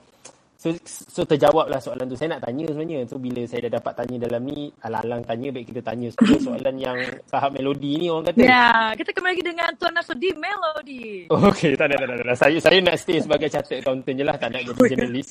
So, 0.56 0.72
so 0.88 1.28
terjawablah 1.28 1.76
soalan 1.76 2.08
tu. 2.08 2.16
Saya 2.16 2.40
nak 2.40 2.48
tanya 2.48 2.72
sebenarnya. 2.72 3.04
So, 3.04 3.20
bila 3.20 3.44
saya 3.44 3.68
dah 3.68 3.76
dapat 3.76 3.92
tanya 4.00 4.16
dalam 4.24 4.48
ni, 4.48 4.72
alang-alang 4.80 5.20
tanya, 5.28 5.52
baik 5.52 5.76
kita 5.76 5.84
tanya 5.84 6.08
sepuluh 6.08 6.40
soalan 6.48 6.74
yang 6.80 6.96
tahap 7.28 7.52
melodi 7.52 8.00
ni 8.00 8.08
orang 8.08 8.32
kata. 8.32 8.40
Ya, 8.40 8.96
kita 8.96 9.12
kembali 9.12 9.32
lagi 9.36 9.44
dengan 9.44 9.70
Tuan 9.76 9.92
Rasul 9.92 10.16
di 10.16 10.32
Melody. 10.32 11.28
Oh, 11.28 11.52
okay, 11.52 11.76
tak 11.76 11.92
ada, 11.92 12.00
tak 12.00 12.08
ada, 12.08 12.14
tak 12.16 12.26
ada. 12.32 12.34
Saya, 12.40 12.56
saya 12.64 12.78
nak 12.80 12.96
stay 12.96 13.20
sebagai 13.20 13.52
chartered 13.52 13.84
accountant 13.84 14.16
je 14.16 14.24
lah. 14.24 14.36
Tak 14.40 14.48
nak 14.56 14.62
jadi 14.64 14.80
jurnalis. 14.96 15.28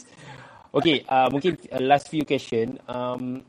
Okay, 0.73 1.05
uh, 1.05 1.29
mungkin 1.29 1.53
uh, 1.69 1.83
last 1.85 2.09
few 2.09 2.25
question. 2.25 2.81
Um, 2.89 3.45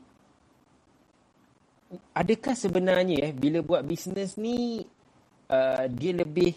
adakah 2.13 2.53
sebenarnya 2.53 3.17
eh, 3.25 3.33
bila 3.33 3.65
buat 3.65 3.81
bisnes 3.81 4.37
ni 4.37 4.85
uh, 5.49 5.89
dia 5.89 6.13
lebih 6.13 6.53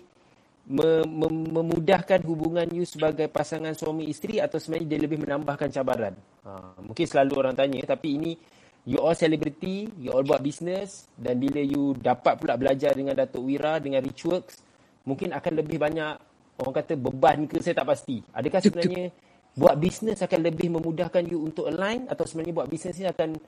me- 0.68 1.08
mem- 1.08 1.48
memudahkan 1.56 2.20
hubungan 2.28 2.68
you 2.68 2.84
sebagai 2.84 3.32
pasangan 3.32 3.72
suami 3.72 4.12
isteri 4.12 4.44
atau 4.44 4.60
sebenarnya 4.60 4.88
dia 4.92 5.00
lebih 5.08 5.24
menambahkan 5.24 5.72
cabaran? 5.72 6.12
Uh, 6.44 6.76
mungkin 6.84 7.06
selalu 7.08 7.32
orang 7.40 7.56
tanya 7.56 7.80
tapi 7.88 8.20
ini 8.20 8.36
you 8.84 9.00
all 9.00 9.16
celebrity, 9.16 9.88
you 9.96 10.12
all 10.12 10.20
buat 10.20 10.44
bisnes 10.44 11.08
dan 11.16 11.40
bila 11.40 11.64
you 11.64 11.96
dapat 11.96 12.36
pula 12.36 12.60
belajar 12.60 12.92
dengan 12.92 13.16
Datuk 13.16 13.40
Wira 13.40 13.80
dengan 13.80 14.04
Richworks 14.04 14.60
mungkin 15.08 15.32
akan 15.32 15.64
lebih 15.64 15.80
banyak 15.80 16.12
orang 16.60 16.74
kata 16.76 16.92
beban 16.92 17.48
ke 17.48 17.56
saya 17.64 17.80
tak 17.80 17.88
pasti. 17.88 18.20
Adakah 18.36 18.60
sebenarnya 18.60 19.08
buat 19.54 19.74
bisnes 19.78 20.20
akan 20.20 20.40
lebih 20.44 20.68
memudahkan 20.74 21.24
you 21.28 21.44
untuk 21.44 21.70
align 21.70 22.06
atau 22.10 22.24
sebenarnya 22.26 22.54
buat 22.54 22.68
bisnes 22.68 22.98
ni 22.98 23.06
akan 23.06 23.38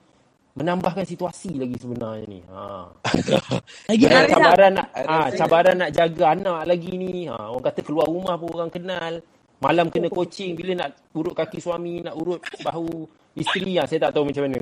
menambahkan 0.50 1.06
situasi 1.06 1.54
lagi 1.54 1.76
sebenarnya 1.78 2.26
ni. 2.26 2.40
Ha. 2.50 2.90
Lagi 3.90 4.04
Dan 4.06 4.18
Arif 4.18 4.34
cabaran 4.34 4.72
nak 4.74 4.88
I 4.98 5.02
ha, 5.06 5.16
cabaran 5.30 5.76
nak 5.78 5.90
jaga 5.94 6.24
anak 6.34 6.60
lagi 6.66 6.92
ni. 6.98 7.30
Ha, 7.30 7.54
orang 7.54 7.64
kata 7.70 7.80
keluar 7.86 8.10
rumah 8.10 8.34
pun 8.34 8.50
orang 8.58 8.72
kenal. 8.72 9.22
Malam 9.60 9.92
kena 9.92 10.10
coaching 10.10 10.58
bila 10.58 10.72
nak 10.74 10.98
urut 11.14 11.36
kaki 11.36 11.62
suami, 11.62 12.02
nak 12.02 12.18
urut 12.18 12.42
bahu 12.66 13.06
isteri. 13.38 13.78
Ha, 13.78 13.86
saya 13.86 14.10
tak 14.10 14.18
tahu 14.18 14.26
macam 14.26 14.50
mana. 14.50 14.58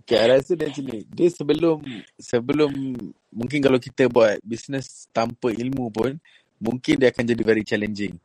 Okay, 0.00 0.16
I 0.16 0.26
rasa 0.32 0.56
dia 0.56 0.72
macam 0.72 0.84
ni. 0.88 1.00
Dia 1.12 1.28
sebelum 1.28 1.78
sebelum 2.16 2.70
mungkin 3.28 3.58
kalau 3.60 3.76
kita 3.76 4.08
buat 4.08 4.40
bisnes 4.40 5.04
tanpa 5.12 5.52
ilmu 5.52 5.92
pun 5.92 6.16
mungkin 6.56 6.96
dia 6.96 7.12
akan 7.12 7.24
jadi 7.28 7.42
very 7.44 7.62
challenging. 7.62 8.16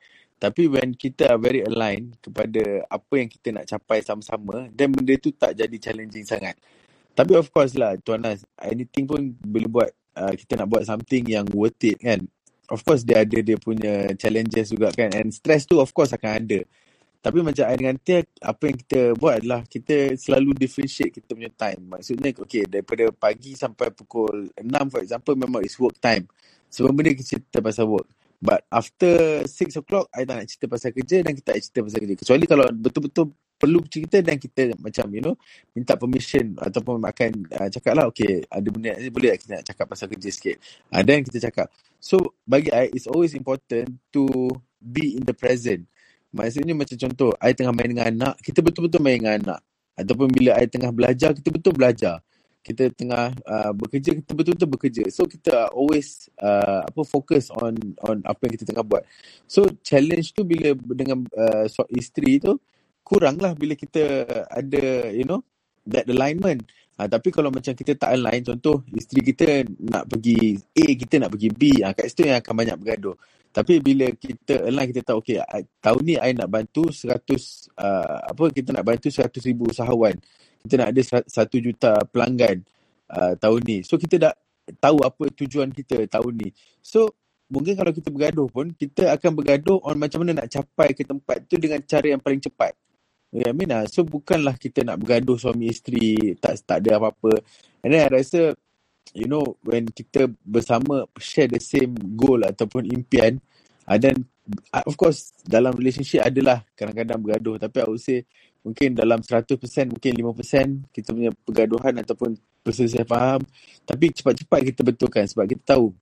Tapi 0.46 0.70
when 0.70 0.94
kita 0.94 1.34
are 1.34 1.42
very 1.42 1.66
aligned 1.66 2.22
kepada 2.22 2.86
apa 2.86 3.14
yang 3.18 3.26
kita 3.26 3.50
nak 3.50 3.66
capai 3.66 4.06
sama-sama, 4.06 4.70
then 4.70 4.94
benda 4.94 5.18
tu 5.18 5.34
tak 5.34 5.58
jadi 5.58 5.74
challenging 5.82 6.22
sangat. 6.22 6.54
Tapi 7.18 7.34
of 7.34 7.50
course 7.50 7.74
lah 7.74 7.98
Tuan 8.06 8.22
Nas, 8.22 8.46
anything 8.62 9.10
pun 9.10 9.34
bila 9.42 9.66
buat 9.82 9.90
uh, 10.14 10.34
kita 10.38 10.62
nak 10.62 10.70
buat 10.70 10.86
something 10.86 11.26
yang 11.26 11.50
worth 11.50 11.82
it 11.82 11.98
kan. 11.98 12.22
Of 12.70 12.86
course 12.86 13.02
dia 13.02 13.26
ada 13.26 13.42
dia 13.42 13.58
punya 13.58 14.14
challenges 14.22 14.70
juga 14.70 14.94
kan 14.94 15.10
and 15.18 15.34
stress 15.34 15.66
tu 15.66 15.82
of 15.82 15.90
course 15.90 16.14
akan 16.14 16.46
ada. 16.46 16.62
Tapi 17.26 17.42
macam 17.42 17.66
I 17.66 17.74
dengan 17.74 17.98
Tia, 17.98 18.22
apa 18.38 18.70
yang 18.70 18.78
kita 18.86 19.18
buat 19.18 19.42
adalah 19.42 19.66
kita 19.66 20.14
selalu 20.14 20.54
differentiate 20.62 21.10
kita 21.10 21.34
punya 21.34 21.50
time. 21.50 21.98
Maksudnya, 21.98 22.30
okay, 22.38 22.70
daripada 22.70 23.10
pagi 23.10 23.58
sampai 23.58 23.90
pukul 23.90 24.54
6 24.54 24.94
for 24.94 25.02
example, 25.02 25.34
memang 25.34 25.66
is 25.66 25.74
work 25.82 25.98
time. 25.98 26.30
Semua 26.70 26.94
benda 26.94 27.18
kita 27.18 27.34
cerita 27.34 27.66
pasal 27.66 27.90
work. 27.90 28.06
But 28.46 28.62
after 28.70 29.42
6 29.42 29.82
o'clock, 29.82 30.06
I 30.14 30.22
tak 30.22 30.38
nak 30.38 30.46
cerita 30.46 30.66
pasal 30.70 30.94
kerja 30.94 31.26
dan 31.26 31.34
kita 31.34 31.50
tak 31.50 31.58
cerita 31.66 31.80
pasal 31.82 32.00
kerja. 32.06 32.16
Kecuali 32.22 32.46
kalau 32.46 32.66
betul-betul 32.70 33.26
perlu 33.58 33.82
cerita 33.90 34.22
dan 34.22 34.38
kita 34.38 34.78
macam, 34.78 35.06
you 35.10 35.24
know, 35.26 35.34
minta 35.74 35.98
permission 35.98 36.54
ataupun 36.62 37.02
akan 37.02 37.32
uh, 37.58 37.70
cakap 37.74 37.98
lah, 37.98 38.06
okay, 38.06 38.46
ada 38.46 38.68
benda 38.70 38.94
ni 39.02 39.10
boleh 39.10 39.34
kita 39.42 39.58
nak 39.58 39.66
cakap 39.66 39.86
pasal 39.90 40.06
kerja 40.14 40.30
sikit. 40.30 40.62
Uh, 40.94 41.02
dan 41.02 41.26
kita 41.26 41.50
cakap. 41.50 41.74
So, 41.98 42.38
bagi 42.46 42.70
I, 42.70 42.94
it's 42.94 43.10
always 43.10 43.34
important 43.34 43.98
to 44.14 44.30
be 44.78 45.18
in 45.18 45.26
the 45.26 45.34
present. 45.34 45.90
Maksudnya 46.30 46.78
macam 46.78 47.02
contoh, 47.02 47.34
I 47.42 47.58
tengah 47.58 47.74
main 47.74 47.90
dengan 47.98 48.14
anak, 48.14 48.46
kita 48.46 48.62
betul-betul 48.62 49.02
main 49.02 49.18
dengan 49.18 49.36
anak. 49.42 49.60
Ataupun 49.98 50.30
bila 50.30 50.54
I 50.62 50.70
tengah 50.70 50.94
belajar, 50.94 51.34
kita 51.34 51.50
betul 51.50 51.74
belajar. 51.74 52.22
Kita 52.66 52.90
tengah 52.90 53.30
uh, 53.46 53.72
bekerja, 53.78 54.18
kita 54.18 54.34
betul-betul 54.34 54.70
bekerja. 54.74 55.04
So 55.14 55.30
kita 55.30 55.70
always 55.70 56.34
uh, 56.42 56.82
apa 56.82 57.06
fokus 57.06 57.54
on 57.54 57.78
on 58.02 58.26
apa 58.26 58.50
yang 58.50 58.54
kita 58.58 58.66
tengah 58.74 58.82
buat. 58.82 59.06
So 59.46 59.70
challenge 59.86 60.34
tu 60.34 60.42
bila 60.42 60.74
dengan 60.74 61.22
uh, 61.38 61.70
isteri 61.94 62.42
tu 62.42 62.58
kuranglah 63.06 63.54
bila 63.54 63.78
kita 63.78 64.26
ada 64.50 65.14
you 65.14 65.30
know 65.30 65.46
that 65.86 66.10
alignment. 66.10 66.66
Ha, 66.96 67.12
tapi 67.12 67.28
kalau 67.28 67.52
macam 67.52 67.76
kita 67.76 67.92
tak 68.00 68.16
align, 68.16 68.40
contoh 68.40 68.80
isteri 68.96 69.20
kita 69.20 69.68
nak 69.84 70.08
pergi 70.08 70.56
A, 70.56 70.86
kita 70.96 71.20
nak 71.20 71.30
pergi 71.36 71.50
B, 71.52 71.84
ha, 71.84 71.92
kat 71.92 72.08
situ 72.08 72.24
yang 72.32 72.40
akan 72.40 72.56
banyak 72.56 72.76
bergaduh. 72.80 73.20
Tapi 73.52 73.84
bila 73.84 74.08
kita 74.16 74.64
align, 74.64 74.96
kita 74.96 75.12
tahu, 75.12 75.20
okay, 75.20 75.44
I- 75.44 75.68
tahun 75.84 76.02
ni 76.08 76.16
I 76.16 76.32
nak 76.32 76.48
bantu 76.48 76.88
100, 76.92 77.68
uh, 77.76 78.32
apa, 78.32 78.48
kita 78.48 78.72
nak 78.72 78.88
bantu 78.88 79.12
100 79.12 79.44
ribu 79.44 79.68
usahawan. 79.68 80.16
Kita 80.66 80.82
nak 80.82 80.90
ada 80.90 81.02
1 81.30 81.30
juta 81.62 81.92
pelanggan 82.10 82.66
uh, 83.14 83.34
tahun 83.38 83.62
ni. 83.62 83.78
So, 83.86 84.02
kita 84.02 84.18
dah 84.18 84.34
tahu 84.82 85.06
apa 85.06 85.30
tujuan 85.30 85.70
kita 85.70 86.10
tahun 86.10 86.34
ni. 86.42 86.50
So, 86.82 87.14
mungkin 87.50 87.78
kalau 87.78 87.94
kita 87.94 88.10
bergaduh 88.10 88.50
pun, 88.50 88.74
kita 88.74 89.14
akan 89.14 89.32
bergaduh 89.38 89.78
on 89.86 89.96
macam 90.02 90.26
mana 90.26 90.42
nak 90.44 90.50
capai 90.50 90.98
ke 90.98 91.06
tempat 91.06 91.46
tu 91.46 91.62
dengan 91.62 91.78
cara 91.86 92.08
yang 92.10 92.22
paling 92.22 92.42
cepat. 92.42 92.74
Ya, 93.36 93.52
I 93.52 93.54
mean 93.54 93.68
lah. 93.68 93.84
So, 93.92 94.08
bukanlah 94.08 94.56
kita 94.56 94.88
nak 94.88 95.04
bergaduh 95.04 95.36
suami 95.36 95.70
isteri, 95.70 96.40
tak 96.40 96.56
tak 96.64 96.88
ada 96.88 97.04
apa-apa. 97.04 97.44
And 97.84 97.92
then, 97.94 98.08
I 98.08 98.10
rasa, 98.10 98.56
you 99.12 99.28
know, 99.28 99.60
when 99.62 99.92
kita 99.92 100.32
bersama 100.42 101.06
share 101.20 101.52
the 101.52 101.60
same 101.60 101.94
goal 102.16 102.42
ataupun 102.42 102.88
impian, 102.90 103.44
uh, 103.86 104.00
then, 104.00 104.24
uh, 104.72 104.88
of 104.88 104.96
course, 104.96 105.36
dalam 105.44 105.76
relationship 105.76 106.24
adalah 106.24 106.64
kadang-kadang 106.80 107.20
bergaduh. 107.22 107.60
Tapi, 107.60 107.78
I 107.84 107.88
would 107.92 108.02
say, 108.02 108.24
mungkin 108.66 108.98
dalam 108.98 109.22
100%, 109.22 109.62
mungkin 109.94 110.12
5% 110.12 110.90
kita 110.90 111.14
punya 111.14 111.32
pergaduhan 111.46 111.94
ataupun 112.02 112.34
perselisihan 112.66 113.06
faham. 113.06 113.46
Tapi, 113.86 114.10
cepat-cepat 114.10 114.60
kita 114.74 114.82
betulkan 114.82 115.30
sebab 115.30 115.46
kita 115.46 115.78
tahu, 115.78 115.94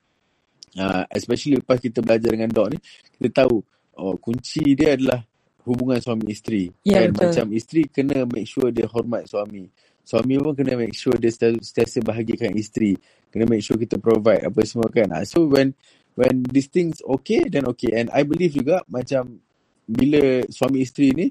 uh, 0.79 1.03
especially 1.11 1.59
lepas 1.59 1.83
kita 1.83 1.99
belajar 1.99 2.31
dengan 2.31 2.47
Doc 2.47 2.71
ni, 2.71 2.79
kita 3.19 3.43
tahu, 3.43 3.59
oh, 3.99 4.15
kunci 4.15 4.63
dia 4.79 4.95
adalah 4.95 5.19
hubungan 5.67 5.99
suami 5.99 6.31
isteri. 6.31 6.67
Ya, 6.83 7.07
kan 7.07 7.11
betul. 7.15 7.27
macam 7.31 7.47
isteri 7.55 7.81
kena 7.87 8.27
make 8.27 8.47
sure 8.47 8.69
dia 8.71 8.87
hormat 8.87 9.27
suami. 9.27 9.67
Suami 10.03 10.35
pun 10.35 10.51
kena 10.51 10.75
make 10.75 10.95
sure 10.95 11.15
dia 11.15 11.31
sentiasa 11.31 12.03
bahagikan 12.03 12.51
isteri. 12.55 12.95
Kena 13.31 13.47
make 13.47 13.63
sure 13.63 13.79
kita 13.79 13.95
provide 13.95 14.43
apa 14.43 14.59
semua 14.67 14.91
kan. 14.91 15.07
Ah, 15.15 15.23
So 15.23 15.47
when 15.47 15.71
when 16.19 16.43
these 16.51 16.67
things 16.67 16.99
okay 17.01 17.47
then 17.47 17.65
okay 17.71 17.95
and 17.95 18.11
I 18.11 18.27
believe 18.27 18.53
juga 18.53 18.83
macam 18.91 19.39
bila 19.87 20.43
suami 20.51 20.83
isteri 20.83 21.09
ni 21.15 21.27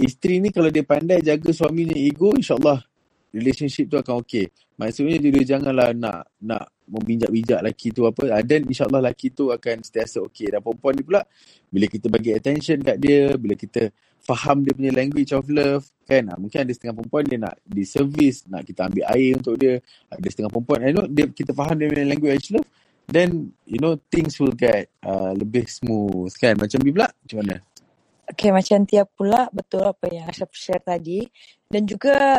isteri 0.00 0.40
ni 0.40 0.48
kalau 0.48 0.72
dia 0.72 0.84
pandai 0.84 1.20
jaga 1.20 1.52
suaminya 1.52 1.94
ego 1.94 2.32
insyaallah 2.32 2.80
relationship 3.30 3.86
tu 3.86 3.96
akan 4.00 4.20
okay. 4.20 4.50
Maksudnya 4.74 5.20
dia, 5.20 5.30
dia 5.30 5.44
janganlah 5.56 5.92
nak 5.92 6.34
nak 6.40 6.72
membijak-bijak 6.90 7.62
lelaki 7.62 7.94
tu 7.94 8.08
apa 8.08 8.34
ah, 8.34 8.42
then 8.42 8.66
insyaallah 8.66 8.98
lelaki 8.98 9.30
tu 9.30 9.52
akan 9.54 9.84
sentiasa 9.84 10.18
okay 10.24 10.50
dan 10.50 10.58
perempuan 10.58 10.98
ni 10.98 11.04
pula 11.06 11.22
bila 11.70 11.86
kita 11.86 12.10
bagi 12.10 12.34
attention 12.34 12.82
kat 12.82 12.98
dia 12.98 13.38
bila 13.38 13.54
kita 13.54 13.94
faham 14.18 14.66
dia 14.66 14.74
punya 14.74 14.90
language 14.90 15.30
of 15.30 15.46
love 15.46 15.86
kan 16.02 16.26
ah, 16.32 16.36
mungkin 16.40 16.66
ada 16.66 16.72
setengah 16.74 16.98
perempuan 16.98 17.22
dia 17.30 17.38
nak 17.38 17.54
di 17.62 17.86
service 17.86 18.42
nak 18.50 18.66
kita 18.66 18.90
ambil 18.90 19.04
air 19.06 19.30
untuk 19.38 19.54
dia 19.54 19.78
ada 20.10 20.26
setengah 20.26 20.50
perempuan 20.50 20.78
I 20.82 20.90
know 20.90 21.06
dia 21.06 21.24
kita 21.30 21.54
faham 21.54 21.78
dia 21.78 21.86
punya 21.86 22.10
language 22.10 22.46
love 22.50 22.66
then 23.10 23.54
you 23.66 23.78
know 23.78 23.98
things 24.10 24.38
will 24.38 24.54
get 24.54 24.88
uh, 25.02 25.34
lebih 25.34 25.66
smooth 25.66 26.30
kan. 26.38 26.54
Macam 26.56 26.78
ni 26.80 26.94
pula 26.94 27.10
macam 27.10 27.36
mana 27.42 27.54
Okay, 28.30 28.54
macam 28.54 28.86
Tia 28.86 29.02
pula 29.02 29.50
betul 29.50 29.82
apa 29.82 30.06
yang 30.06 30.30
Ashraf 30.30 30.54
share 30.54 30.78
tadi. 30.78 31.26
Dan 31.66 31.82
juga 31.82 32.38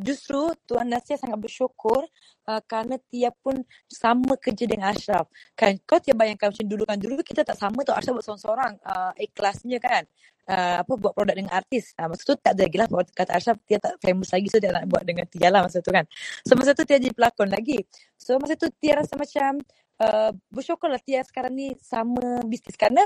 justru 0.00 0.56
Tuan 0.64 0.88
Nasir 0.88 1.20
sangat 1.20 1.36
bersyukur 1.36 2.00
uh, 2.48 2.60
kerana 2.64 2.96
Tia 3.12 3.28
pun 3.36 3.60
sama 3.92 4.40
kerja 4.40 4.64
dengan 4.64 4.88
Ashraf. 4.88 5.28
Kan, 5.52 5.76
kau 5.84 6.00
Tia 6.00 6.16
bayangkan 6.16 6.48
macam 6.48 6.64
dulu 6.64 6.82
kan, 6.88 6.96
dulu 6.96 7.20
kita 7.20 7.44
tak 7.44 7.60
sama 7.60 7.84
tau 7.84 7.92
Ashraf 7.92 8.16
buat 8.16 8.24
seorang-seorang 8.24 8.72
uh, 8.80 9.12
ikhlasnya 9.20 9.76
kan. 9.84 10.08
Uh, 10.48 10.80
apa 10.80 10.92
buat 10.96 11.12
produk 11.12 11.36
dengan 11.36 11.52
artis. 11.60 11.92
Uh, 12.00 12.08
masa 12.08 12.24
tu 12.24 12.32
tak 12.40 12.56
ada 12.56 12.64
lagi 12.64 12.76
lah 12.80 12.88
kata 12.88 13.30
Ashraf 13.36 13.56
Tia 13.68 13.76
tak 13.84 14.00
famous 14.00 14.32
lagi 14.32 14.48
so 14.48 14.56
Tia 14.56 14.72
nak 14.72 14.88
buat 14.88 15.04
dengan 15.04 15.28
Tia 15.28 15.52
lah 15.52 15.60
masa 15.60 15.84
tu 15.84 15.92
kan. 15.92 16.08
So 16.48 16.56
masa 16.56 16.72
tu 16.72 16.88
Tia 16.88 16.96
jadi 16.96 17.12
pelakon 17.12 17.52
lagi. 17.52 17.84
So 18.16 18.40
masa 18.40 18.56
tu 18.56 18.72
Tia 18.80 18.96
rasa 18.96 19.12
macam 19.12 19.60
uh, 20.00 20.32
bersyukur 20.48 20.88
lah 20.88 21.00
Tia 21.04 21.20
sekarang 21.20 21.52
ni 21.52 21.76
sama 21.84 22.40
bisnes 22.48 22.80
kerana 22.80 23.04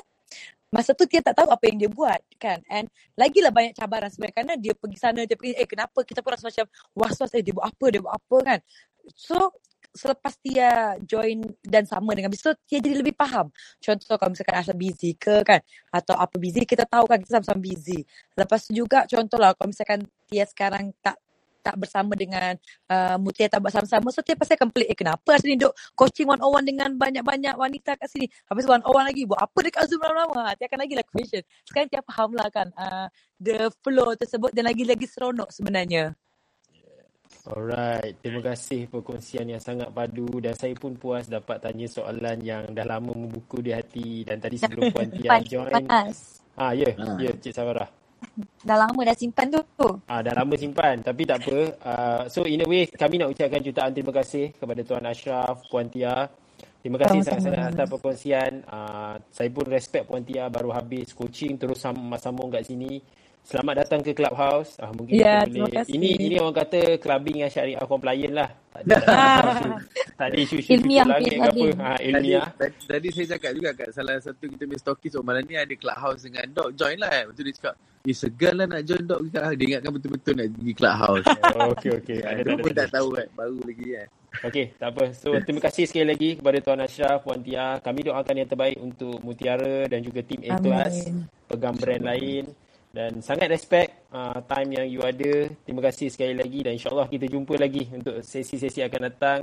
masa 0.73 0.97
tu 0.97 1.05
dia 1.05 1.21
tak 1.21 1.37
tahu 1.37 1.53
apa 1.53 1.65
yang 1.69 1.77
dia 1.85 1.91
buat 1.93 2.21
kan? 2.41 2.65
And 2.73 2.89
lagilah 3.15 3.53
banyak 3.53 3.77
cabaran 3.77 4.09
sebenarnya. 4.09 4.37
Kerana 4.41 4.55
dia 4.57 4.73
pergi 4.73 4.99
sana 4.99 5.21
dia 5.29 5.37
pergi 5.37 5.53
eh 5.55 5.69
kenapa? 5.69 6.01
Kita 6.03 6.25
pun 6.25 6.33
rasa 6.33 6.49
macam 6.49 6.67
was-was 6.97 7.31
eh 7.37 7.45
dia 7.45 7.53
buat 7.53 7.69
apa 7.69 7.85
dia 7.93 8.01
buat 8.01 8.15
apa 8.17 8.37
kan? 8.41 8.59
So 9.13 9.37
selepas 9.93 10.41
dia 10.41 10.97
join 11.05 11.45
dan 11.61 11.85
sama 11.85 12.17
dengan 12.17 12.33
bisnes 12.33 12.57
dia 12.65 12.81
jadi 12.81 13.05
lebih 13.05 13.13
faham. 13.13 13.53
Contoh 13.77 14.17
kalau 14.17 14.33
misalkan 14.33 14.57
Asha 14.57 14.73
busy 14.73 15.13
ke 15.21 15.45
kan? 15.45 15.61
Atau 15.93 16.17
apa 16.17 16.41
busy 16.41 16.65
kita 16.65 16.89
tahu 16.89 17.05
kan 17.05 17.21
kita 17.21 17.39
sama-sama 17.39 17.61
busy. 17.61 18.01
Lepas 18.33 18.65
tu 18.67 18.73
juga 18.73 19.05
contoh 19.05 19.37
lah 19.37 19.53
kalau 19.53 19.69
misalkan 19.69 20.01
dia 20.33 20.49
sekarang 20.49 20.97
tak 21.05 21.21
tak 21.63 21.79
bersama 21.79 22.13
dengan 22.19 22.59
uh, 22.91 23.17
Mutia 23.23 23.47
tak 23.47 23.63
buat 23.63 23.73
sama-sama 23.73 24.11
so 24.11 24.21
dia 24.21 24.35
pasti 24.35 24.59
akan 24.59 24.69
pelik 24.75 24.91
eh 24.91 24.99
kenapa 24.99 25.39
Asli 25.39 25.55
duduk 25.55 25.73
coaching 25.95 26.27
one 26.27 26.43
on 26.43 26.51
one 26.51 26.67
dengan 26.67 26.91
banyak-banyak 26.99 27.55
wanita 27.55 27.95
kat 27.97 28.11
sini 28.11 28.27
habis 28.51 28.67
one 28.67 28.83
on 28.83 28.93
one 28.93 29.07
lagi 29.07 29.23
buat 29.23 29.39
apa 29.39 29.59
dekat 29.63 29.87
Zoom 29.87 30.03
lama-lama 30.03 30.53
dia 30.59 30.67
akan 30.67 30.79
lagi 30.83 30.95
lah 30.99 31.07
question 31.07 31.43
sekarang 31.65 31.89
dia 31.89 32.03
faham 32.03 32.31
lah 32.35 32.49
kan 32.51 32.69
uh, 32.75 33.07
the 33.39 33.71
flow 33.81 34.13
tersebut 34.19 34.51
dan 34.51 34.67
lagi-lagi 34.67 35.07
seronok 35.07 35.49
sebenarnya 35.55 36.13
Alright, 37.43 38.23
terima 38.23 38.39
kasih 38.45 38.87
perkongsian 38.87 39.51
yang 39.51 39.59
sangat 39.59 39.91
padu 39.91 40.29
dan 40.39 40.55
saya 40.55 40.79
pun 40.79 40.95
puas 40.95 41.27
dapat 41.27 41.59
tanya 41.59 41.91
soalan 41.91 42.39
yang 42.45 42.71
dah 42.71 42.87
lama 42.87 43.11
membuku 43.11 43.59
di 43.65 43.75
hati 43.75 44.23
dan 44.23 44.39
tadi 44.39 44.61
sebelum 44.61 44.87
Puan 44.95 45.11
Tia 45.11 45.43
join. 45.43 45.73
Ah, 46.55 46.71
ya, 46.77 46.93
Ah. 47.01 47.17
ya 47.19 47.33
Cik 47.33 47.51
Safarah. 47.51 48.02
Dah 48.63 48.77
lama 48.79 49.01
dah 49.03 49.17
simpan 49.17 49.47
tu. 49.51 49.61
Ah, 50.09 50.21
dah 50.23 50.35
lama 50.35 50.55
simpan 50.57 51.03
tapi 51.03 51.23
tak 51.27 51.45
apa. 51.47 51.59
Uh, 51.83 52.23
so 52.31 52.47
in 52.47 52.63
a 52.63 52.67
way 52.69 52.87
kami 52.89 53.19
nak 53.21 53.33
ucapkan 53.35 53.61
jutaan 53.61 53.93
terima 53.93 54.13
kasih 54.15 54.55
kepada 54.55 54.81
Tuan 54.87 55.05
Ashraf, 55.07 55.63
Puan 55.69 55.89
Tia. 55.91 56.31
Terima 56.83 56.99
kasih 56.99 57.23
sangat-sangat 57.23 57.79
atas 57.79 57.87
perkongsian. 57.91 58.53
Uh, 58.67 59.15
saya 59.31 59.49
pun 59.55 59.67
respect 59.71 60.07
Puan 60.11 60.23
Tia 60.27 60.51
baru 60.51 60.75
habis 60.75 61.15
coaching 61.15 61.59
terus 61.59 61.79
sam- 61.83 62.15
sambung 62.19 62.51
kat 62.51 62.67
sini. 62.67 62.99
Selamat 63.43 63.83
datang 63.83 64.01
ke 64.07 64.15
Clubhouse. 64.15 64.79
Ah, 64.79 64.95
mungkin 64.95 65.19
Ya, 65.19 65.43
kita 65.43 65.51
terima 65.51 65.67
boleh. 65.67 65.83
Ini 65.91 66.09
ini 66.15 66.37
orang 66.39 66.57
kata 66.63 66.81
clubbing 67.03 67.43
yang 67.43 67.51
syariah 67.51 67.83
compliant 67.91 68.35
lah. 68.39 68.49
Tak 68.71 68.83
ada, 68.87 68.95
tak 69.03 69.19
ada 69.19 69.51
isu, 69.51 69.71
tak 70.23 70.29
ada 70.31 70.37
isu-isu 70.39 70.71
Ilmiah, 70.79 71.03
langit 71.03 71.35
ke 71.35 71.43
apa. 71.43 71.67
Ha, 71.83 71.91
Tadi, 71.99 72.07
ilmiah. 72.07 72.47
tadi, 72.55 72.77
tadi 72.87 73.09
saya 73.11 73.27
cakap 73.35 73.51
juga 73.59 73.71
kat 73.75 73.89
salah 73.91 74.15
satu 74.23 74.45
kita 74.47 74.63
punya 74.71 74.79
stokis 74.79 75.13
oh 75.19 75.25
malam 75.27 75.43
ni 75.43 75.59
ada 75.59 75.75
clubhouse 75.75 76.23
dengan 76.23 76.47
dog 76.55 76.71
join 76.79 76.95
lah 77.03 77.11
eh. 77.11 77.25
Betul 77.27 77.43
dia 77.51 77.55
cakap 77.59 77.75
eh 78.03 78.17
segan 78.19 78.55
lah 78.59 78.67
nak 78.71 78.83
join 78.87 79.03
dog 79.03 79.21
ke 79.27 79.29
clubhouse. 79.35 79.57
Dia 79.59 79.67
ingatkan 79.67 79.93
betul-betul 79.99 80.33
nak 80.39 80.47
pergi 80.55 80.73
clubhouse. 80.79 81.27
Oh, 81.59 81.69
okey 81.75 81.91
okey. 81.99 82.19
Ada 82.23 82.41
Dia 82.41 82.55
tak 82.55 82.63
pun 82.63 82.73
tak 82.73 82.89
tahu 82.95 83.09
kan. 83.19 83.29
Baru 83.35 83.59
lagi 83.67 83.87
kan. 83.99 84.09
Okey, 84.49 84.67
tak 84.81 84.89
apa. 84.97 85.05
So, 85.13 85.29
terima 85.45 85.61
kasih 85.61 85.85
sekali 85.85 86.07
lagi 86.09 86.31
kepada 86.41 86.59
Tuan 86.65 86.81
Ashraf, 86.81 87.19
Puan 87.21 87.45
Tia. 87.45 87.77
Kami 87.85 88.01
doakan 88.01 88.35
yang 88.41 88.49
terbaik 88.49 88.79
untuk 88.81 89.21
Mutiara 89.21 89.85
dan 89.91 90.01
juga 90.01 90.25
tim 90.25 90.41
Amin. 90.49 91.29
pegang 91.51 91.77
brand 91.77 92.05
lain. 92.07 92.45
Dan 92.93 93.25
sangat 93.25 93.49
respect 93.49 94.09
uh, 94.13 94.41
time 94.45 94.69
yang 94.77 94.87
you 94.89 95.01
ada. 95.01 95.49
Terima 95.65 95.81
kasih 95.85 96.13
sekali 96.13 96.37
lagi 96.37 96.61
dan 96.61 96.77
insyaAllah 96.77 97.09
kita 97.09 97.25
jumpa 97.25 97.57
lagi 97.57 97.89
untuk 97.89 98.21
sesi-sesi 98.21 98.85
akan 98.85 99.01
datang. 99.09 99.41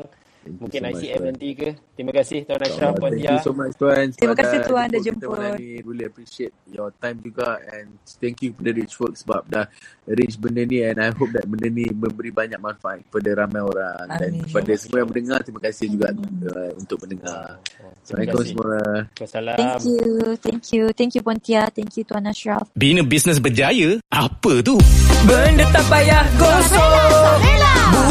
Thank 0.49 0.61
Mungkin 0.65 0.81
so 0.81 0.89
ICM 0.97 1.21
nanti 1.29 1.49
ke. 1.53 1.69
Terima 1.93 2.11
kasih 2.15 2.39
Tuan 2.41 2.61
Ashraf, 2.65 2.91
Puan 2.97 3.11
Thank 3.13 3.21
Tia. 3.21 3.29
you 3.29 3.39
so 3.45 3.51
much 3.53 3.73
Tuan. 3.77 4.05
Terima 4.17 4.35
kasih, 4.35 4.57
Tuan, 4.65 4.87
dah 4.89 5.01
jemput. 5.05 5.37
ni. 5.61 5.69
Really 5.85 6.05
appreciate 6.09 6.53
your 6.73 6.89
time 6.97 7.17
juga 7.21 7.61
and 7.69 7.87
thank 8.17 8.41
you 8.41 8.49
kepada 8.57 8.71
Richwork 8.73 9.13
sebab 9.13 9.45
dah 9.45 9.65
arrange 10.09 10.35
benda 10.41 10.65
ni 10.65 10.81
and 10.81 10.97
I 10.97 11.13
hope 11.13 11.29
that 11.37 11.45
benda 11.45 11.69
ni 11.69 11.85
memberi 11.85 12.33
banyak 12.33 12.57
manfaat 12.57 13.05
kepada 13.05 13.45
ramai 13.45 13.61
orang 13.61 14.05
dan 14.09 14.31
Amin. 14.33 14.41
kepada 14.49 14.71
semua 14.73 14.97
yang 15.05 15.09
mendengar 15.13 15.39
terima 15.45 15.61
kasih 15.61 15.85
juga 15.93 16.07
uh, 16.17 16.71
untuk 16.81 16.97
mendengar. 17.05 17.61
Assalamualaikum 18.01 18.41
semua. 18.49 18.77
Wassalam. 19.21 19.57
Thank 19.59 19.81
you. 19.85 20.05
Thank 20.41 20.63
you. 20.73 20.83
Thank 20.97 21.11
you 21.13 21.21
Puan 21.21 21.37
Tia. 21.37 21.69
Thank 21.69 21.93
you 21.93 22.03
Tuan 22.09 22.25
Ashraf. 22.25 22.65
Bina 22.73 23.05
bisnes 23.05 23.37
berjaya? 23.37 24.01
Apa 24.09 24.65
tu? 24.65 24.81
Benda 25.29 25.67
tak 25.69 25.85
payah 25.91 26.23
gosok 26.39 27.37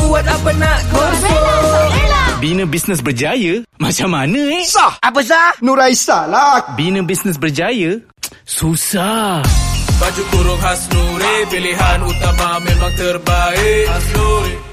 Buat 0.05 0.25
apa 0.29 0.51
nak 0.61 0.79
gosok 0.93 2.18
Bina 2.39 2.63
bisnes 2.71 3.03
berjaya? 3.03 3.67
Macam 3.83 4.15
mana 4.15 4.39
eh? 4.39 4.63
Sah! 4.63 4.95
Apa 5.03 5.27
sah? 5.27 5.59
Nuraisa 5.59 6.31
lah. 6.31 6.79
Bina 6.79 7.03
bisnes 7.03 7.35
berjaya? 7.35 7.99
Susah. 8.47 9.43
Baju 9.99 10.23
kurung 10.31 10.61
khas 10.63 10.87
Nuri 10.95 11.35
Pilihan 11.51 11.99
utama 12.07 12.63
memang 12.63 12.95
terbaik 12.95 13.83
Khas 13.91 14.07
Nuri 14.15 14.68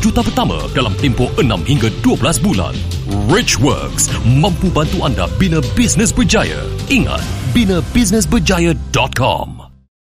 juta 0.00 0.24
pertama 0.24 0.56
dalam 0.74 0.94
tempoh 0.98 1.30
6 1.38 1.46
hingga 1.68 1.90
12 2.02 2.40
bulan. 2.42 2.74
Richworks 3.30 4.10
mampu 4.24 4.72
bantu 4.72 5.04
anda 5.06 5.28
bina 5.38 5.60
bisnes 5.78 6.10
berjaya. 6.10 6.66
Ingat, 6.90 7.22
binabusinessberjaya.com. 7.54 9.65